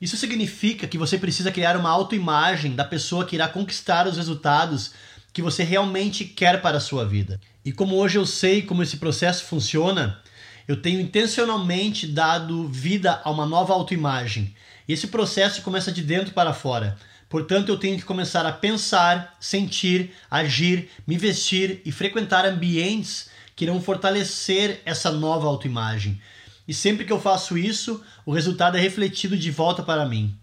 Isso 0.00 0.16
significa 0.16 0.86
que 0.86 0.98
você 0.98 1.16
precisa 1.16 1.52
criar 1.52 1.76
uma 1.76 1.90
autoimagem 1.90 2.74
da 2.74 2.84
pessoa 2.84 3.24
que 3.24 3.36
irá 3.36 3.46
conquistar 3.46 4.06
os 4.06 4.16
resultados 4.16 4.92
que 5.32 5.42
você 5.42 5.62
realmente 5.62 6.24
quer 6.24 6.60
para 6.62 6.78
a 6.78 6.80
sua 6.80 7.04
vida. 7.04 7.40
E 7.64 7.72
como 7.72 7.96
hoje 7.96 8.18
eu 8.18 8.26
sei 8.26 8.62
como 8.62 8.82
esse 8.82 8.96
processo 8.96 9.44
funciona, 9.44 10.20
eu 10.66 10.80
tenho 10.80 11.00
intencionalmente 11.00 12.06
dado 12.06 12.68
vida 12.68 13.20
a 13.22 13.30
uma 13.30 13.46
nova 13.46 13.72
autoimagem 13.74 14.54
esse 14.92 15.06
processo 15.06 15.62
começa 15.62 15.90
de 15.90 16.02
dentro 16.02 16.34
para 16.34 16.52
fora. 16.52 16.96
Portanto, 17.28 17.68
eu 17.68 17.78
tenho 17.78 17.96
que 17.96 18.04
começar 18.04 18.44
a 18.46 18.52
pensar, 18.52 19.36
sentir, 19.40 20.12
agir, 20.30 20.90
me 21.06 21.16
vestir 21.16 21.80
e 21.84 21.90
frequentar 21.90 22.44
ambientes 22.44 23.30
que 23.56 23.64
irão 23.64 23.80
fortalecer 23.80 24.82
essa 24.84 25.10
nova 25.10 25.46
autoimagem. 25.46 26.20
E 26.66 26.72
sempre 26.72 27.04
que 27.04 27.12
eu 27.12 27.20
faço 27.20 27.58
isso, 27.58 28.02
o 28.24 28.32
resultado 28.32 28.76
é 28.76 28.80
refletido 28.80 29.36
de 29.36 29.50
volta 29.50 29.82
para 29.82 30.06
mim. 30.06 30.36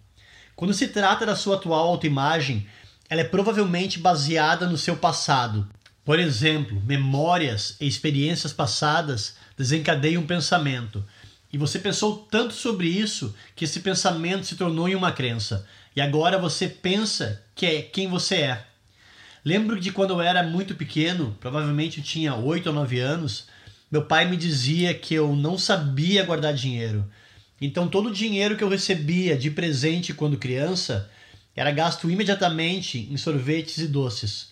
Quando 0.55 0.73
se 0.73 0.87
trata 0.87 1.25
da 1.25 1.35
sua 1.35 1.55
atual 1.55 1.87
autoimagem, 1.87 2.67
ela 3.09 3.21
é 3.21 3.25
provavelmente 3.25 3.99
baseada 3.99 4.67
no 4.67 4.77
seu 4.77 4.95
passado. 4.95 5.67
Por 6.05 6.19
exemplo, 6.19 6.81
memórias 6.85 7.75
e 7.79 7.87
experiências 7.87 8.53
passadas 8.53 9.35
desencadeiam 9.57 10.23
um 10.23 10.27
pensamento. 10.27 11.03
E 11.51 11.57
você 11.57 11.79
pensou 11.79 12.27
tanto 12.31 12.53
sobre 12.53 12.87
isso 12.87 13.35
que 13.55 13.65
esse 13.65 13.81
pensamento 13.81 14.45
se 14.45 14.55
tornou 14.55 14.87
em 14.87 14.95
uma 14.95 15.11
crença. 15.11 15.67
E 15.95 15.99
agora 15.99 16.37
você 16.37 16.67
pensa 16.67 17.43
que 17.53 17.65
é 17.65 17.81
quem 17.81 18.07
você 18.07 18.35
é. 18.35 18.65
Lembro 19.43 19.79
de 19.79 19.91
quando 19.91 20.11
eu 20.11 20.21
era 20.21 20.43
muito 20.43 20.75
pequeno, 20.75 21.35
provavelmente 21.39 21.97
eu 21.97 22.03
tinha 22.03 22.35
8 22.35 22.67
ou 22.67 22.73
9 22.73 22.99
anos, 22.99 23.47
meu 23.91 24.05
pai 24.05 24.29
me 24.29 24.37
dizia 24.37 24.93
que 24.93 25.13
eu 25.13 25.35
não 25.35 25.57
sabia 25.57 26.23
guardar 26.23 26.53
dinheiro. 26.53 27.05
Então 27.59 27.87
todo 27.87 28.09
o 28.09 28.13
dinheiro 28.13 28.55
que 28.55 28.63
eu 28.63 28.69
recebia 28.69 29.37
de 29.37 29.51
presente 29.51 30.13
quando 30.13 30.37
criança 30.37 31.09
era 31.55 31.71
gasto 31.71 32.09
imediatamente 32.09 33.09
em 33.11 33.17
sorvetes 33.17 33.79
e 33.79 33.87
doces. 33.87 34.51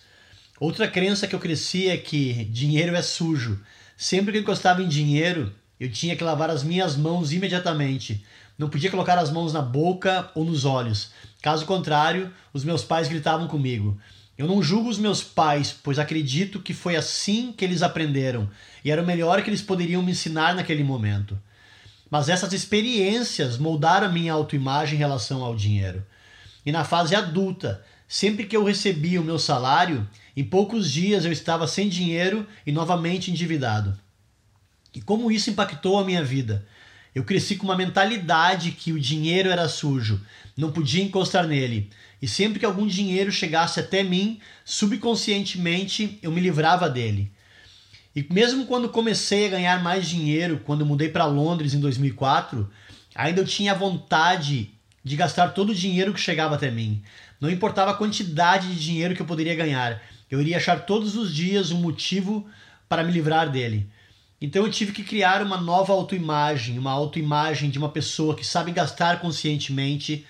Outra 0.58 0.86
crença 0.86 1.26
que 1.26 1.34
eu 1.34 1.40
cresci 1.40 1.88
é 1.88 1.96
que 1.96 2.44
dinheiro 2.44 2.94
é 2.94 3.00
sujo. 3.00 3.58
Sempre 3.96 4.32
que 4.32 4.38
eu 4.38 4.42
encostava 4.42 4.82
em 4.82 4.88
dinheiro, 4.88 5.54
eu 5.80 5.90
tinha 5.90 6.14
que 6.14 6.22
lavar 6.22 6.50
as 6.50 6.62
minhas 6.62 6.94
mãos 6.94 7.32
imediatamente. 7.32 8.22
Não 8.58 8.68
podia 8.68 8.90
colocar 8.90 9.18
as 9.18 9.30
mãos 9.30 9.54
na 9.54 9.62
boca 9.62 10.30
ou 10.34 10.44
nos 10.44 10.66
olhos. 10.66 11.10
Caso 11.40 11.64
contrário, 11.64 12.30
os 12.52 12.62
meus 12.62 12.84
pais 12.84 13.08
gritavam 13.08 13.48
comigo. 13.48 13.98
Eu 14.36 14.46
não 14.46 14.62
julgo 14.62 14.90
os 14.90 14.98
meus 14.98 15.22
pais, 15.22 15.74
pois 15.82 15.98
acredito 15.98 16.60
que 16.60 16.74
foi 16.74 16.96
assim 16.96 17.52
que 17.52 17.64
eles 17.64 17.82
aprenderam 17.82 18.48
e 18.84 18.90
era 18.90 19.02
o 19.02 19.06
melhor 19.06 19.42
que 19.42 19.48
eles 19.48 19.62
poderiam 19.62 20.02
me 20.02 20.12
ensinar 20.12 20.54
naquele 20.54 20.84
momento. 20.84 21.38
Mas 22.10 22.28
essas 22.28 22.52
experiências 22.52 23.56
moldaram 23.56 24.06
a 24.06 24.10
minha 24.10 24.34
autoimagem 24.34 24.96
em 24.96 24.98
relação 24.98 25.42
ao 25.42 25.56
dinheiro. 25.56 26.04
E 26.64 26.70
na 26.70 26.84
fase 26.84 27.14
adulta, 27.14 27.82
sempre 28.06 28.44
que 28.44 28.56
eu 28.56 28.64
recebia 28.64 29.20
o 29.20 29.24
meu 29.24 29.38
salário, 29.38 30.06
em 30.36 30.44
poucos 30.44 30.90
dias 30.90 31.24
eu 31.24 31.32
estava 31.32 31.66
sem 31.66 31.88
dinheiro 31.88 32.46
e 32.66 32.72
novamente 32.72 33.30
endividado. 33.30 33.98
E 34.94 35.00
como 35.00 35.30
isso 35.30 35.50
impactou 35.50 35.98
a 35.98 36.04
minha 36.04 36.24
vida? 36.24 36.66
Eu 37.14 37.24
cresci 37.24 37.56
com 37.56 37.64
uma 37.64 37.76
mentalidade 37.76 38.70
que 38.70 38.92
o 38.92 39.00
dinheiro 39.00 39.50
era 39.50 39.68
sujo, 39.68 40.20
não 40.56 40.70
podia 40.70 41.02
encostar 41.02 41.46
nele. 41.46 41.90
E 42.22 42.28
sempre 42.28 42.58
que 42.58 42.66
algum 42.66 42.86
dinheiro 42.86 43.32
chegasse 43.32 43.80
até 43.80 44.02
mim, 44.02 44.40
subconscientemente 44.64 46.18
eu 46.22 46.30
me 46.30 46.40
livrava 46.40 46.88
dele. 46.88 47.32
E 48.14 48.26
mesmo 48.32 48.66
quando 48.66 48.88
comecei 48.88 49.46
a 49.46 49.50
ganhar 49.50 49.82
mais 49.82 50.08
dinheiro, 50.08 50.60
quando 50.64 50.86
mudei 50.86 51.08
para 51.08 51.24
Londres 51.26 51.74
em 51.74 51.80
2004, 51.80 52.68
ainda 53.14 53.40
eu 53.40 53.46
tinha 53.46 53.74
vontade 53.74 54.70
de 55.02 55.16
gastar 55.16 55.48
todo 55.48 55.70
o 55.70 55.74
dinheiro 55.74 56.12
que 56.12 56.20
chegava 56.20 56.56
até 56.56 56.70
mim. 56.70 57.02
Não 57.40 57.50
importava 57.50 57.92
a 57.92 57.96
quantidade 57.96 58.68
de 58.68 58.80
dinheiro 58.80 59.14
que 59.14 59.22
eu 59.22 59.26
poderia 59.26 59.54
ganhar, 59.54 60.02
eu 60.30 60.40
iria 60.40 60.58
achar 60.58 60.84
todos 60.84 61.16
os 61.16 61.34
dias 61.34 61.70
um 61.70 61.80
motivo 61.80 62.46
para 62.88 63.02
me 63.02 63.12
livrar 63.12 63.50
dele. 63.50 63.88
Então 64.40 64.64
eu 64.64 64.70
tive 64.70 64.92
que 64.92 65.04
criar 65.04 65.42
uma 65.42 65.60
nova 65.60 65.92
autoimagem, 65.92 66.78
uma 66.78 66.92
autoimagem 66.92 67.68
de 67.68 67.78
uma 67.78 67.90
pessoa 67.90 68.34
que 68.34 68.46
sabe 68.46 68.72
gastar 68.72 69.20
conscientemente, 69.20 70.26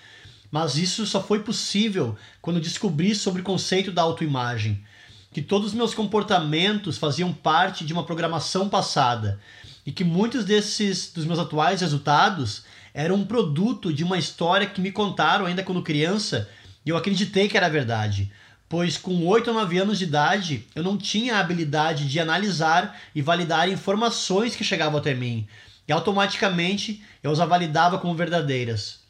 mas 0.51 0.75
isso 0.75 1.05
só 1.05 1.23
foi 1.23 1.39
possível 1.39 2.17
quando 2.41 2.59
descobri 2.59 3.15
sobre 3.15 3.41
o 3.41 3.45
conceito 3.45 3.89
da 3.89 4.01
autoimagem, 4.01 4.83
que 5.31 5.41
todos 5.41 5.69
os 5.69 5.73
meus 5.73 5.93
comportamentos 5.93 6.97
faziam 6.97 7.31
parte 7.31 7.85
de 7.85 7.93
uma 7.93 8.03
programação 8.03 8.67
passada 8.67 9.39
e 9.85 9.93
que 9.93 10.03
muitos 10.03 10.43
desses 10.43 11.09
dos 11.13 11.23
meus 11.23 11.39
atuais 11.39 11.79
resultados 11.79 12.65
eram 12.93 13.15
um 13.15 13.25
produto 13.25 13.93
de 13.93 14.03
uma 14.03 14.17
história 14.17 14.67
que 14.67 14.81
me 14.81 14.91
contaram 14.91 15.45
ainda 15.45 15.63
quando 15.63 15.81
criança 15.81 16.49
e 16.85 16.89
eu 16.89 16.97
acreditei 16.97 17.47
que 17.47 17.55
era 17.55 17.69
verdade 17.69 18.29
pois 18.71 18.97
com 18.97 19.27
8 19.27 19.49
ou 19.49 19.53
9 19.53 19.79
anos 19.79 19.99
de 19.99 20.05
idade 20.05 20.65
eu 20.73 20.81
não 20.81 20.97
tinha 20.97 21.35
a 21.35 21.39
habilidade 21.41 22.07
de 22.07 22.21
analisar 22.21 22.97
e 23.13 23.21
validar 23.21 23.67
informações 23.67 24.55
que 24.55 24.63
chegavam 24.63 24.97
até 24.97 25.13
mim, 25.13 25.45
e 25.85 25.91
automaticamente 25.91 27.03
eu 27.21 27.33
as 27.33 27.37
validava 27.39 27.99
como 27.99 28.15
verdadeiras. 28.15 29.01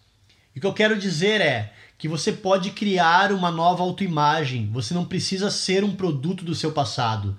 E 0.55 0.57
o 0.57 0.61
que 0.61 0.65
eu 0.65 0.73
quero 0.73 0.97
dizer 0.97 1.41
é 1.41 1.71
que 1.95 2.07
você 2.07 2.31
pode 2.31 2.71
criar 2.71 3.31
uma 3.31 3.51
nova 3.51 3.83
autoimagem, 3.83 4.67
você 4.73 4.95
não 4.95 5.05
precisa 5.05 5.51
ser 5.51 5.83
um 5.83 5.95
produto 5.95 6.43
do 6.43 6.55
seu 6.55 6.71
passado. 6.71 7.37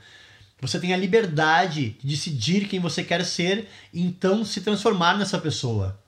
Você 0.60 0.78
tem 0.78 0.94
a 0.94 0.96
liberdade 0.96 1.96
de 2.00 2.06
decidir 2.06 2.68
quem 2.68 2.78
você 2.78 3.02
quer 3.02 3.24
ser 3.24 3.68
e 3.92 4.00
então 4.00 4.44
se 4.44 4.60
transformar 4.60 5.18
nessa 5.18 5.38
pessoa. 5.38 5.98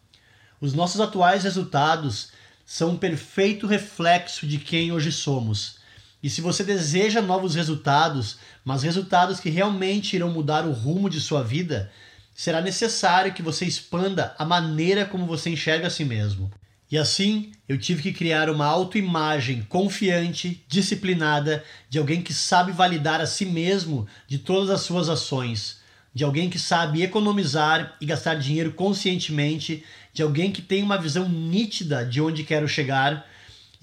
Os 0.61 0.75
nossos 0.75 1.01
atuais 1.01 1.43
resultados 1.43 2.31
são 2.65 2.91
um 2.91 2.97
perfeito 2.97 3.67
reflexo 3.67 4.47
de 4.47 4.59
quem 4.59 4.93
hoje 4.93 5.11
somos. 5.11 5.83
E 6.25 6.31
se 6.31 6.41
você 6.41 6.65
deseja 6.65 7.21
novos 7.21 7.55
resultados, 7.55 8.39
mas 8.65 8.83
resultados 8.83 9.41
que 9.41 9.51
realmente 9.51 10.17
irão 10.17 10.31
mudar 10.31 10.65
o 10.65 10.73
rumo 10.73 11.11
de 11.11 11.21
sua 11.21 11.43
vida, 11.43 11.93
será 12.35 12.63
necessário 12.63 13.35
que 13.35 13.43
você 13.43 13.67
expanda 13.67 14.35
a 14.39 14.43
maneira 14.47 15.05
como 15.05 15.27
você 15.27 15.51
enxerga 15.51 15.89
a 15.89 15.91
si 15.91 16.03
mesmo. 16.03 16.51
E 16.91 16.97
assim, 16.97 17.53
eu 17.69 17.77
tive 17.77 18.01
que 18.01 18.11
criar 18.15 18.49
uma 18.49 18.65
autoimagem 18.65 19.67
confiante, 19.69 20.65
disciplinada, 20.67 21.63
de 21.91 21.99
alguém 21.99 22.23
que 22.23 22.33
sabe 22.33 22.73
validar 22.73 23.21
a 23.21 23.27
si 23.27 23.45
mesmo 23.45 24.07
de 24.27 24.39
todas 24.39 24.71
as 24.71 24.81
suas 24.81 25.11
ações, 25.11 25.77
de 26.15 26.25
alguém 26.25 26.49
que 26.49 26.59
sabe 26.59 27.03
economizar 27.03 27.99
e 28.01 28.07
gastar 28.07 28.37
dinheiro 28.37 28.73
conscientemente, 28.73 29.85
de 30.11 30.23
alguém 30.23 30.51
que 30.51 30.63
tem 30.63 30.83
uma 30.83 30.97
visão 30.97 31.29
nítida 31.29 32.03
de 32.03 32.19
onde 32.19 32.45
quero 32.45 32.67
chegar 32.67 33.27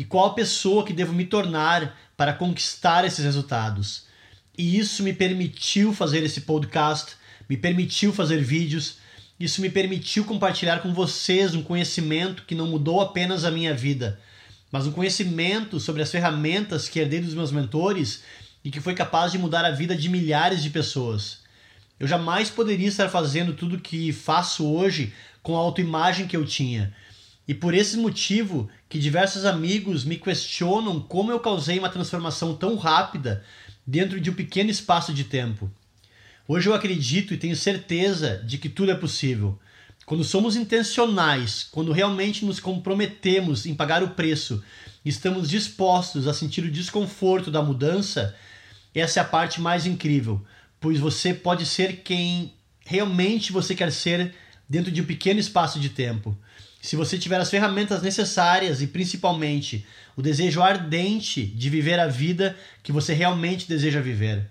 e 0.01 0.03
qual 0.03 0.25
a 0.25 0.33
pessoa 0.33 0.83
que 0.83 0.93
devo 0.93 1.13
me 1.13 1.25
tornar 1.25 1.95
para 2.17 2.33
conquistar 2.33 3.05
esses 3.05 3.23
resultados. 3.23 4.05
E 4.57 4.79
isso 4.79 5.03
me 5.03 5.13
permitiu 5.13 5.93
fazer 5.93 6.23
esse 6.23 6.41
podcast, 6.41 7.11
me 7.47 7.55
permitiu 7.55 8.11
fazer 8.11 8.41
vídeos, 8.41 8.95
isso 9.39 9.61
me 9.61 9.69
permitiu 9.69 10.25
compartilhar 10.25 10.79
com 10.79 10.91
vocês 10.91 11.53
um 11.53 11.61
conhecimento 11.61 12.45
que 12.47 12.55
não 12.55 12.65
mudou 12.65 12.99
apenas 12.99 13.45
a 13.45 13.51
minha 13.51 13.75
vida, 13.75 14.19
mas 14.71 14.87
um 14.87 14.91
conhecimento 14.91 15.79
sobre 15.79 16.01
as 16.01 16.09
ferramentas 16.09 16.89
que 16.89 16.99
herdei 16.99 17.19
dos 17.21 17.35
meus 17.35 17.51
mentores 17.51 18.23
e 18.65 18.71
que 18.71 18.81
foi 18.81 18.95
capaz 18.95 19.31
de 19.31 19.37
mudar 19.37 19.63
a 19.65 19.69
vida 19.69 19.95
de 19.95 20.09
milhares 20.09 20.63
de 20.63 20.71
pessoas. 20.71 21.41
Eu 21.99 22.07
jamais 22.07 22.49
poderia 22.49 22.87
estar 22.87 23.07
fazendo 23.07 23.53
tudo 23.53 23.79
que 23.79 24.11
faço 24.11 24.65
hoje 24.65 25.13
com 25.43 25.55
a 25.55 25.59
autoimagem 25.59 26.25
que 26.25 26.35
eu 26.35 26.43
tinha. 26.43 26.91
E 27.47 27.53
por 27.53 27.73
esse 27.73 27.97
motivo 27.97 28.69
que 28.87 28.99
diversos 28.99 29.45
amigos 29.45 30.05
me 30.05 30.17
questionam 30.17 30.99
como 30.99 31.31
eu 31.31 31.39
causei 31.39 31.79
uma 31.79 31.89
transformação 31.89 32.55
tão 32.55 32.75
rápida 32.75 33.43
dentro 33.85 34.19
de 34.21 34.29
um 34.29 34.33
pequeno 34.33 34.69
espaço 34.69 35.13
de 35.13 35.23
tempo. 35.23 35.69
Hoje 36.47 36.69
eu 36.69 36.73
acredito 36.73 37.33
e 37.33 37.37
tenho 37.37 37.55
certeza 37.55 38.41
de 38.45 38.57
que 38.57 38.69
tudo 38.69 38.91
é 38.91 38.95
possível. 38.95 39.59
Quando 40.05 40.23
somos 40.23 40.55
intencionais, 40.55 41.67
quando 41.71 41.91
realmente 41.91 42.43
nos 42.43 42.59
comprometemos 42.59 43.65
em 43.65 43.73
pagar 43.73 44.03
o 44.03 44.09
preço, 44.09 44.63
estamos 45.05 45.49
dispostos 45.49 46.27
a 46.27 46.33
sentir 46.33 46.63
o 46.63 46.71
desconforto 46.71 47.49
da 47.49 47.61
mudança, 47.61 48.35
essa 48.93 49.19
é 49.19 49.23
a 49.23 49.25
parte 49.25 49.61
mais 49.61 49.85
incrível, 49.85 50.45
pois 50.79 50.99
você 50.99 51.33
pode 51.33 51.65
ser 51.65 51.97
quem 52.03 52.53
realmente 52.85 53.51
você 53.51 53.73
quer 53.73 53.91
ser 53.91 54.33
dentro 54.67 54.91
de 54.91 55.01
um 55.01 55.05
pequeno 55.05 55.39
espaço 55.39 55.79
de 55.79 55.89
tempo. 55.89 56.37
Se 56.81 56.95
você 56.95 57.17
tiver 57.17 57.39
as 57.39 57.49
ferramentas 57.49 58.01
necessárias 58.01 58.81
e 58.81 58.87
principalmente 58.87 59.85
o 60.17 60.21
desejo 60.21 60.61
ardente 60.61 61.45
de 61.45 61.69
viver 61.69 61.99
a 61.99 62.07
vida 62.07 62.57
que 62.81 62.91
você 62.91 63.13
realmente 63.13 63.67
deseja 63.67 64.01
viver. 64.01 64.49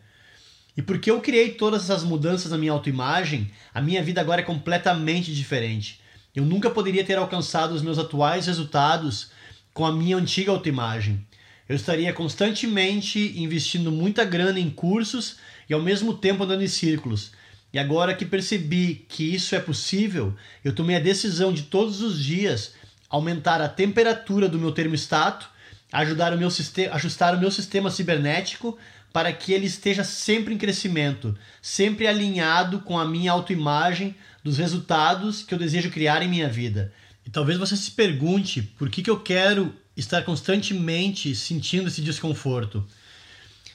E 0.76 0.82
porque 0.82 1.10
eu 1.10 1.20
criei 1.20 1.50
todas 1.50 1.82
essas 1.82 2.04
mudanças 2.04 2.52
na 2.52 2.56
minha 2.56 2.72
autoimagem, 2.72 3.50
a 3.74 3.82
minha 3.82 4.02
vida 4.02 4.20
agora 4.20 4.40
é 4.40 4.44
completamente 4.44 5.34
diferente. 5.34 6.00
Eu 6.34 6.44
nunca 6.44 6.70
poderia 6.70 7.04
ter 7.04 7.18
alcançado 7.18 7.74
os 7.74 7.82
meus 7.82 7.98
atuais 7.98 8.46
resultados 8.46 9.32
com 9.74 9.84
a 9.84 9.92
minha 9.92 10.16
antiga 10.16 10.52
autoimagem. 10.52 11.26
Eu 11.68 11.74
estaria 11.74 12.12
constantemente 12.12 13.34
investindo 13.36 13.90
muita 13.90 14.24
grana 14.24 14.58
em 14.58 14.70
cursos 14.70 15.36
e 15.68 15.74
ao 15.74 15.82
mesmo 15.82 16.14
tempo 16.14 16.44
andando 16.44 16.62
em 16.62 16.68
círculos. 16.68 17.32
E 17.72 17.78
agora 17.78 18.14
que 18.14 18.24
percebi 18.24 19.06
que 19.08 19.34
isso 19.34 19.54
é 19.54 19.60
possível, 19.60 20.34
eu 20.64 20.74
tomei 20.74 20.96
a 20.96 21.00
decisão 21.00 21.52
de 21.52 21.62
todos 21.62 22.00
os 22.00 22.22
dias 22.22 22.74
aumentar 23.08 23.60
a 23.60 23.68
temperatura 23.68 24.48
do 24.48 24.58
meu 24.58 24.72
termostato, 24.72 25.48
ajudar 25.92 26.32
o 26.32 26.38
meu 26.38 26.48
ajustar 26.92 27.34
o 27.34 27.40
meu 27.40 27.50
sistema 27.50 27.90
cibernético 27.90 28.78
para 29.12 29.32
que 29.32 29.52
ele 29.52 29.66
esteja 29.66 30.04
sempre 30.04 30.54
em 30.54 30.58
crescimento, 30.58 31.36
sempre 31.60 32.06
alinhado 32.06 32.80
com 32.80 32.98
a 32.98 33.04
minha 33.04 33.32
autoimagem 33.32 34.14
dos 34.42 34.58
resultados 34.58 35.42
que 35.42 35.52
eu 35.52 35.58
desejo 35.58 35.90
criar 35.90 36.22
em 36.22 36.28
minha 36.28 36.48
vida. 36.48 36.92
E 37.26 37.30
talvez 37.30 37.58
você 37.58 37.76
se 37.76 37.90
pergunte 37.90 38.62
por 38.62 38.88
que, 38.88 39.02
que 39.02 39.10
eu 39.10 39.20
quero 39.20 39.74
estar 39.96 40.22
constantemente 40.22 41.34
sentindo 41.34 41.88
esse 41.88 42.00
desconforto. 42.00 42.84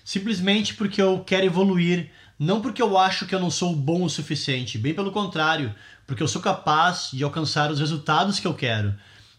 Simplesmente 0.04 0.74
porque 0.74 1.02
eu 1.02 1.20
quero 1.20 1.46
evoluir, 1.46 2.10
não 2.38 2.62
porque 2.62 2.82
eu 2.82 2.98
acho 2.98 3.26
que 3.26 3.34
eu 3.34 3.40
não 3.40 3.50
sou 3.50 3.76
bom 3.76 4.04
o 4.04 4.10
suficiente, 4.10 4.78
bem 4.78 4.94
pelo 4.94 5.12
contrário, 5.12 5.74
porque 6.06 6.22
eu 6.22 6.28
sou 6.28 6.42
capaz 6.42 7.10
de 7.14 7.24
alcançar 7.24 7.72
os 7.72 7.80
resultados 7.80 8.40
que 8.40 8.48
eu 8.48 8.54
quero, 8.54 8.94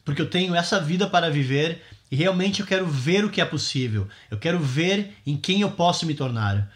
porque 0.05 0.21
eu 0.23 0.31
tenho 0.31 0.55
essa 0.55 0.81
vida 0.81 1.07
para 1.07 1.31
viver 1.31 1.83
e 2.11 2.17
realmente 2.17 2.61
eu 2.61 2.67
quero 2.67 2.87
ver 2.87 3.25
o 3.25 3.31
que 3.31 3.41
é 3.41 3.45
possível. 3.45 4.09
Eu 4.31 4.39
quero 4.39 4.59
ver 4.59 5.15
em 5.27 5.37
quem 5.37 5.61
eu 5.61 5.71
posso 5.71 6.07
me 6.07 6.15
tornar. 6.15 6.73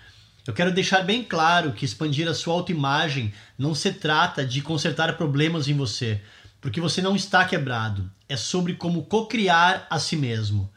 Eu 0.47 0.53
quero 0.53 0.73
deixar 0.73 1.03
bem 1.05 1.23
claro 1.23 1.73
que 1.73 1.85
expandir 1.85 2.29
a 2.29 2.35
sua 2.35 2.55
autoimagem 2.55 3.33
não 3.57 3.75
se 3.75 3.93
trata 3.93 4.45
de 4.45 4.61
consertar 4.61 5.17
problemas 5.17 5.69
em 5.69 5.75
você, 5.75 6.21
porque 6.61 6.81
você 6.81 7.01
não 7.01 7.15
está 7.15 7.45
quebrado. 7.45 8.11
É 8.29 8.37
sobre 8.37 8.75
como 8.75 9.05
co-criar 9.05 9.87
a 9.89 9.99
si 9.99 10.17
mesmo. 10.17 10.71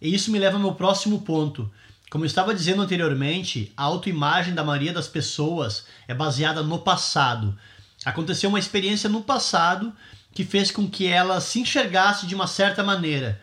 E 0.00 0.14
isso 0.14 0.30
me 0.30 0.38
leva 0.38 0.56
ao 0.56 0.62
meu 0.62 0.74
próximo 0.74 1.22
ponto. 1.22 1.70
Como 2.10 2.24
eu 2.24 2.26
estava 2.26 2.54
dizendo 2.54 2.82
anteriormente, 2.82 3.72
a 3.76 3.82
autoimagem 3.82 4.54
da 4.54 4.64
maioria 4.64 4.92
das 4.92 5.08
pessoas 5.08 5.86
é 6.06 6.14
baseada 6.14 6.62
no 6.62 6.78
passado. 6.78 7.56
Aconteceu 8.04 8.48
uma 8.48 8.58
experiência 8.58 9.08
no 9.08 9.22
passado 9.22 9.92
que 10.32 10.44
fez 10.44 10.70
com 10.70 10.88
que 10.88 11.06
ela 11.06 11.40
se 11.40 11.60
enxergasse 11.60 12.26
de 12.26 12.34
uma 12.34 12.46
certa 12.46 12.82
maneira 12.82 13.40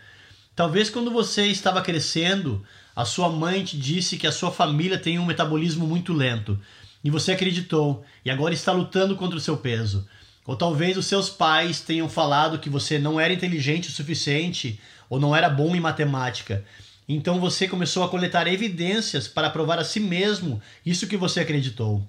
Talvez 0.55 0.87
quando 0.87 1.09
você 1.09 1.47
estava 1.47 1.81
crescendo, 1.81 2.63
a 2.95 3.05
sua 3.05 3.27
mãe 3.27 3.63
te 3.63 3.75
disse 3.75 4.17
que 4.17 4.27
a 4.27 4.31
sua 4.31 4.51
família 4.51 4.99
tem 4.99 5.17
um 5.17 5.25
metabolismo 5.25 5.87
muito 5.87 6.13
lento 6.13 6.59
e 7.03 7.09
você 7.09 7.31
acreditou 7.31 8.05
e 8.23 8.29
agora 8.29 8.53
está 8.53 8.71
lutando 8.71 9.15
contra 9.15 9.35
o 9.35 9.41
seu 9.41 9.57
peso. 9.57 10.07
Ou 10.45 10.55
talvez 10.55 10.95
os 10.95 11.07
seus 11.07 11.27
pais 11.27 11.81
tenham 11.81 12.07
falado 12.07 12.59
que 12.59 12.69
você 12.69 12.99
não 12.99 13.19
era 13.19 13.33
inteligente 13.33 13.89
o 13.89 13.91
suficiente 13.91 14.79
ou 15.09 15.19
não 15.19 15.35
era 15.35 15.49
bom 15.49 15.75
em 15.75 15.79
matemática. 15.79 16.63
Então 17.07 17.39
você 17.39 17.67
começou 17.67 18.03
a 18.03 18.09
coletar 18.09 18.47
evidências 18.47 19.27
para 19.27 19.49
provar 19.49 19.79
a 19.79 19.83
si 19.83 19.99
mesmo 19.99 20.61
isso 20.85 21.07
que 21.07 21.17
você 21.17 21.41
acreditou. 21.41 22.05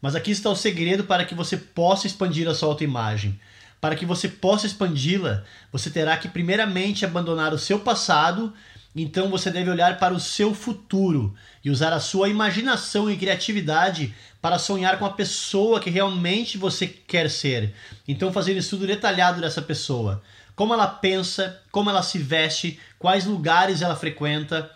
Mas 0.00 0.14
aqui 0.14 0.30
está 0.30 0.50
o 0.50 0.56
segredo 0.56 1.04
para 1.04 1.24
que 1.24 1.34
você 1.34 1.56
possa 1.56 2.06
expandir 2.06 2.48
a 2.48 2.54
sua 2.54 2.68
autoimagem. 2.68 3.38
Para 3.80 3.94
que 3.94 4.06
você 4.06 4.28
possa 4.28 4.66
expandi-la, 4.66 5.44
você 5.72 5.90
terá 5.90 6.16
que 6.16 6.28
primeiramente 6.28 7.04
abandonar 7.04 7.52
o 7.52 7.58
seu 7.58 7.78
passado, 7.78 8.52
então 8.94 9.28
você 9.28 9.50
deve 9.50 9.70
olhar 9.70 9.98
para 9.98 10.14
o 10.14 10.20
seu 10.20 10.54
futuro 10.54 11.34
e 11.62 11.70
usar 11.70 11.92
a 11.92 12.00
sua 12.00 12.28
imaginação 12.28 13.10
e 13.10 13.16
criatividade 13.16 14.14
para 14.40 14.58
sonhar 14.58 14.98
com 14.98 15.04
a 15.04 15.12
pessoa 15.12 15.80
que 15.80 15.90
realmente 15.90 16.56
você 16.56 16.86
quer 16.86 17.30
ser. 17.30 17.74
Então 18.08 18.32
fazer 18.32 18.54
um 18.54 18.58
estudo 18.58 18.86
detalhado 18.86 19.40
dessa 19.40 19.60
pessoa, 19.60 20.22
como 20.56 20.74
ela 20.74 20.88
pensa, 20.88 21.62
como 21.70 21.88
ela 21.88 22.02
se 22.02 22.18
veste, 22.18 22.80
quais 22.98 23.24
lugares 23.24 23.82
ela 23.82 23.94
frequenta, 23.94 24.68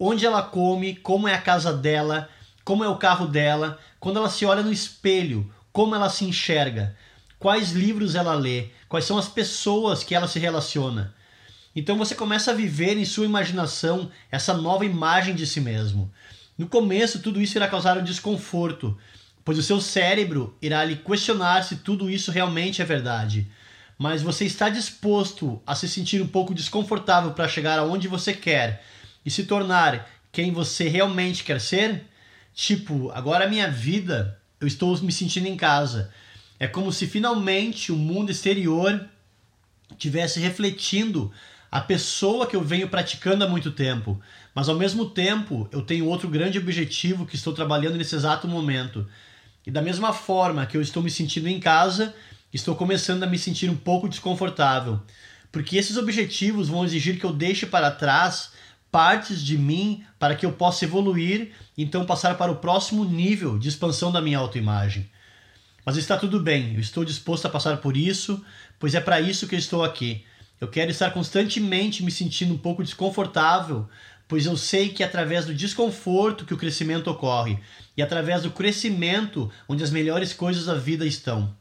onde 0.00 0.26
ela 0.26 0.42
come, 0.42 0.96
como 0.96 1.28
é 1.28 1.34
a 1.34 1.40
casa 1.40 1.72
dela, 1.72 2.28
como 2.64 2.82
é 2.82 2.88
o 2.88 2.96
carro 2.96 3.26
dela, 3.28 3.78
quando 4.00 4.18
ela 4.18 4.28
se 4.28 4.44
olha 4.44 4.62
no 4.62 4.72
espelho, 4.72 5.48
como 5.72 5.94
ela 5.94 6.10
se 6.10 6.24
enxerga 6.24 6.96
quais 7.38 7.72
livros 7.72 8.14
ela 8.14 8.34
lê, 8.34 8.68
quais 8.88 9.04
são 9.04 9.18
as 9.18 9.28
pessoas 9.28 10.02
que 10.02 10.14
ela 10.14 10.28
se 10.28 10.38
relaciona. 10.38 11.14
Então 11.74 11.96
você 11.96 12.14
começa 12.14 12.50
a 12.50 12.54
viver 12.54 12.96
em 12.96 13.04
sua 13.04 13.26
imaginação 13.26 14.10
essa 14.30 14.54
nova 14.54 14.84
imagem 14.84 15.34
de 15.34 15.46
si 15.46 15.60
mesmo. 15.60 16.10
No 16.56 16.66
começo, 16.66 17.20
tudo 17.20 17.40
isso 17.40 17.58
irá 17.58 17.68
causar 17.68 17.98
um 17.98 18.04
desconforto, 18.04 18.96
pois 19.44 19.58
o 19.58 19.62
seu 19.62 19.80
cérebro 19.80 20.56
irá 20.60 20.84
lhe 20.84 20.96
questionar 20.96 21.62
se 21.62 21.76
tudo 21.76 22.10
isso 22.10 22.30
realmente 22.30 22.80
é 22.80 22.84
verdade. 22.84 23.46
Mas 23.98 24.22
você 24.22 24.44
está 24.44 24.68
disposto 24.68 25.60
a 25.66 25.74
se 25.74 25.88
sentir 25.88 26.20
um 26.20 26.26
pouco 26.26 26.54
desconfortável 26.54 27.32
para 27.32 27.48
chegar 27.48 27.78
aonde 27.78 28.08
você 28.08 28.34
quer 28.34 28.84
e 29.24 29.30
se 29.30 29.44
tornar 29.44 30.08
quem 30.30 30.52
você 30.52 30.88
realmente 30.88 31.42
quer 31.42 31.60
ser? 31.60 32.04
Tipo, 32.54 33.10
agora 33.12 33.44
a 33.44 33.48
minha 33.48 33.70
vida, 33.70 34.38
eu 34.60 34.66
estou 34.66 34.98
me 35.02 35.12
sentindo 35.12 35.46
em 35.46 35.56
casa. 35.56 36.12
É 36.58 36.66
como 36.66 36.92
se 36.92 37.06
finalmente 37.06 37.90
o 37.90 37.96
mundo 37.96 38.30
exterior 38.30 39.08
tivesse 39.98 40.40
refletindo 40.40 41.32
a 41.70 41.80
pessoa 41.80 42.46
que 42.46 42.56
eu 42.56 42.62
venho 42.62 42.88
praticando 42.88 43.44
há 43.44 43.48
muito 43.48 43.70
tempo, 43.70 44.20
mas 44.54 44.68
ao 44.68 44.76
mesmo 44.76 45.10
tempo 45.10 45.68
eu 45.72 45.82
tenho 45.82 46.06
outro 46.06 46.28
grande 46.28 46.58
objetivo 46.58 47.26
que 47.26 47.36
estou 47.36 47.52
trabalhando 47.52 47.96
nesse 47.96 48.14
exato 48.14 48.46
momento. 48.48 49.06
E 49.66 49.70
da 49.70 49.82
mesma 49.82 50.12
forma 50.12 50.64
que 50.64 50.76
eu 50.76 50.80
estou 50.80 51.02
me 51.02 51.10
sentindo 51.10 51.48
em 51.48 51.58
casa, 51.58 52.14
estou 52.52 52.74
começando 52.74 53.22
a 53.22 53.26
me 53.26 53.38
sentir 53.38 53.68
um 53.68 53.76
pouco 53.76 54.08
desconfortável, 54.08 55.00
porque 55.50 55.76
esses 55.76 55.96
objetivos 55.96 56.68
vão 56.68 56.84
exigir 56.84 57.18
que 57.18 57.24
eu 57.24 57.32
deixe 57.32 57.66
para 57.66 57.90
trás 57.90 58.52
partes 58.90 59.42
de 59.42 59.58
mim 59.58 60.04
para 60.18 60.34
que 60.34 60.46
eu 60.46 60.52
possa 60.52 60.84
evoluir, 60.84 61.52
então 61.76 62.06
passar 62.06 62.36
para 62.38 62.52
o 62.52 62.56
próximo 62.56 63.04
nível 63.04 63.58
de 63.58 63.68
expansão 63.68 64.10
da 64.10 64.22
minha 64.22 64.38
autoimagem. 64.38 65.10
Mas 65.84 65.96
está 65.96 66.16
tudo 66.16 66.40
bem, 66.40 66.74
eu 66.74 66.80
estou 66.80 67.04
disposto 67.04 67.46
a 67.46 67.50
passar 67.50 67.76
por 67.76 67.96
isso, 67.96 68.42
pois 68.78 68.94
é 68.94 69.00
para 69.00 69.20
isso 69.20 69.46
que 69.46 69.54
eu 69.54 69.58
estou 69.58 69.84
aqui. 69.84 70.24
Eu 70.60 70.68
quero 70.68 70.90
estar 70.90 71.10
constantemente 71.10 72.02
me 72.02 72.10
sentindo 72.10 72.54
um 72.54 72.58
pouco 72.58 72.82
desconfortável, 72.82 73.88
pois 74.26 74.46
eu 74.46 74.56
sei 74.56 74.88
que 74.88 75.02
é 75.02 75.06
através 75.06 75.44
do 75.44 75.54
desconforto 75.54 76.44
que 76.44 76.54
o 76.54 76.56
crescimento 76.56 77.10
ocorre 77.10 77.58
e 77.96 78.02
através 78.02 78.42
do 78.42 78.50
crescimento 78.50 79.50
onde 79.68 79.84
as 79.84 79.90
melhores 79.90 80.32
coisas 80.32 80.64
da 80.64 80.74
vida 80.74 81.06
estão. 81.06 81.54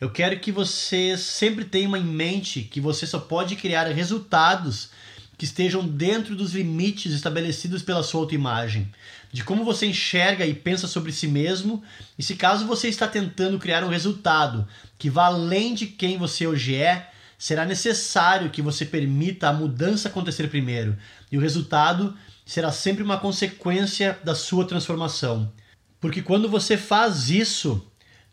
Eu 0.00 0.08
quero 0.08 0.38
que 0.38 0.52
você 0.52 1.16
sempre 1.16 1.64
tenha 1.64 1.98
em 1.98 2.04
mente 2.04 2.62
que 2.62 2.80
você 2.80 3.04
só 3.04 3.18
pode 3.18 3.56
criar 3.56 3.84
resultados 3.86 4.90
que 5.36 5.44
estejam 5.44 5.86
dentro 5.86 6.36
dos 6.36 6.52
limites 6.52 7.12
estabelecidos 7.12 7.82
pela 7.82 8.04
sua 8.04 8.20
autoimagem, 8.20 8.88
de 9.32 9.42
como 9.42 9.64
você 9.64 9.86
enxerga 9.86 10.46
e 10.46 10.54
pensa 10.54 10.86
sobre 10.86 11.10
si 11.10 11.26
mesmo, 11.26 11.82
e 12.16 12.22
se 12.22 12.36
caso 12.36 12.66
você 12.66 12.88
está 12.88 13.08
tentando 13.08 13.58
criar 13.58 13.82
um 13.82 13.88
resultado 13.88 14.66
que 14.96 15.10
vá 15.10 15.26
além 15.26 15.74
de 15.74 15.86
quem 15.86 16.16
você 16.16 16.46
hoje 16.46 16.76
é, 16.76 17.10
será 17.36 17.64
necessário 17.64 18.50
que 18.50 18.62
você 18.62 18.84
permita 18.84 19.48
a 19.48 19.52
mudança 19.52 20.08
acontecer 20.08 20.48
primeiro, 20.48 20.96
e 21.30 21.36
o 21.36 21.40
resultado 21.40 22.16
será 22.46 22.70
sempre 22.70 23.02
uma 23.02 23.18
consequência 23.18 24.16
da 24.24 24.34
sua 24.34 24.64
transformação. 24.64 25.52
Porque 26.00 26.22
quando 26.22 26.48
você 26.48 26.76
faz 26.76 27.30
isso, 27.30 27.84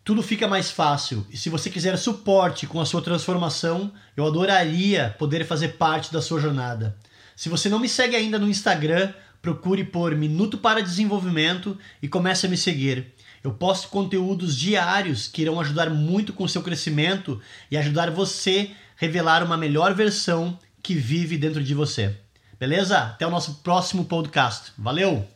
tudo 0.06 0.22
fica 0.22 0.48
mais 0.48 0.70
fácil. 0.70 1.26
E 1.32 1.36
se 1.36 1.50
você 1.50 1.68
quiser 1.68 1.98
suporte 1.98 2.68
com 2.68 2.80
a 2.80 2.86
sua 2.86 3.02
transformação, 3.02 3.91
eu 4.15 4.26
adoraria 4.26 5.15
poder 5.18 5.44
fazer 5.46 5.70
parte 5.70 6.13
da 6.13 6.22
sua 6.22 6.39
jornada. 6.39 6.96
Se 7.36 7.50
você 7.50 7.68
não 7.68 7.80
me 7.80 7.89
segue 7.89 8.15
ainda 8.15 8.38
no 8.38 8.48
Instagram, 8.48 9.12
procure 9.41 9.84
por 9.84 10.15
Minuto 10.15 10.60
para 10.60 10.84
Desenvolvimento 10.84 11.76
e 12.04 12.08
comece 12.08 12.46
a 12.46 12.50
me 12.50 12.56
seguir. 12.56 13.13
Eu 13.44 13.54
posto 13.54 13.89
conteúdos 13.89 14.56
diários 14.56 15.28
que 15.28 15.41
irão 15.41 15.60
ajudar 15.60 15.89
muito 15.89 16.34
com 16.34 16.44
o 16.44 16.50
seu 16.50 16.62
crescimento 16.62 17.41
e 17.72 17.76
ajudar 17.76 18.12
você 18.12 18.72
a 18.72 18.76
revelar 18.98 19.44
uma 19.44 19.58
melhor 19.58 19.96
versão 19.96 20.58
que 20.84 20.94
vive 20.94 21.36
dentro 21.36 21.63
de 21.63 21.74
você. 21.74 22.15
Beleza? 22.60 23.00
Até 23.00 23.26
o 23.26 23.32
nosso 23.32 23.56
próximo 23.56 24.06
podcast. 24.06 24.72
Valeu! 24.78 25.35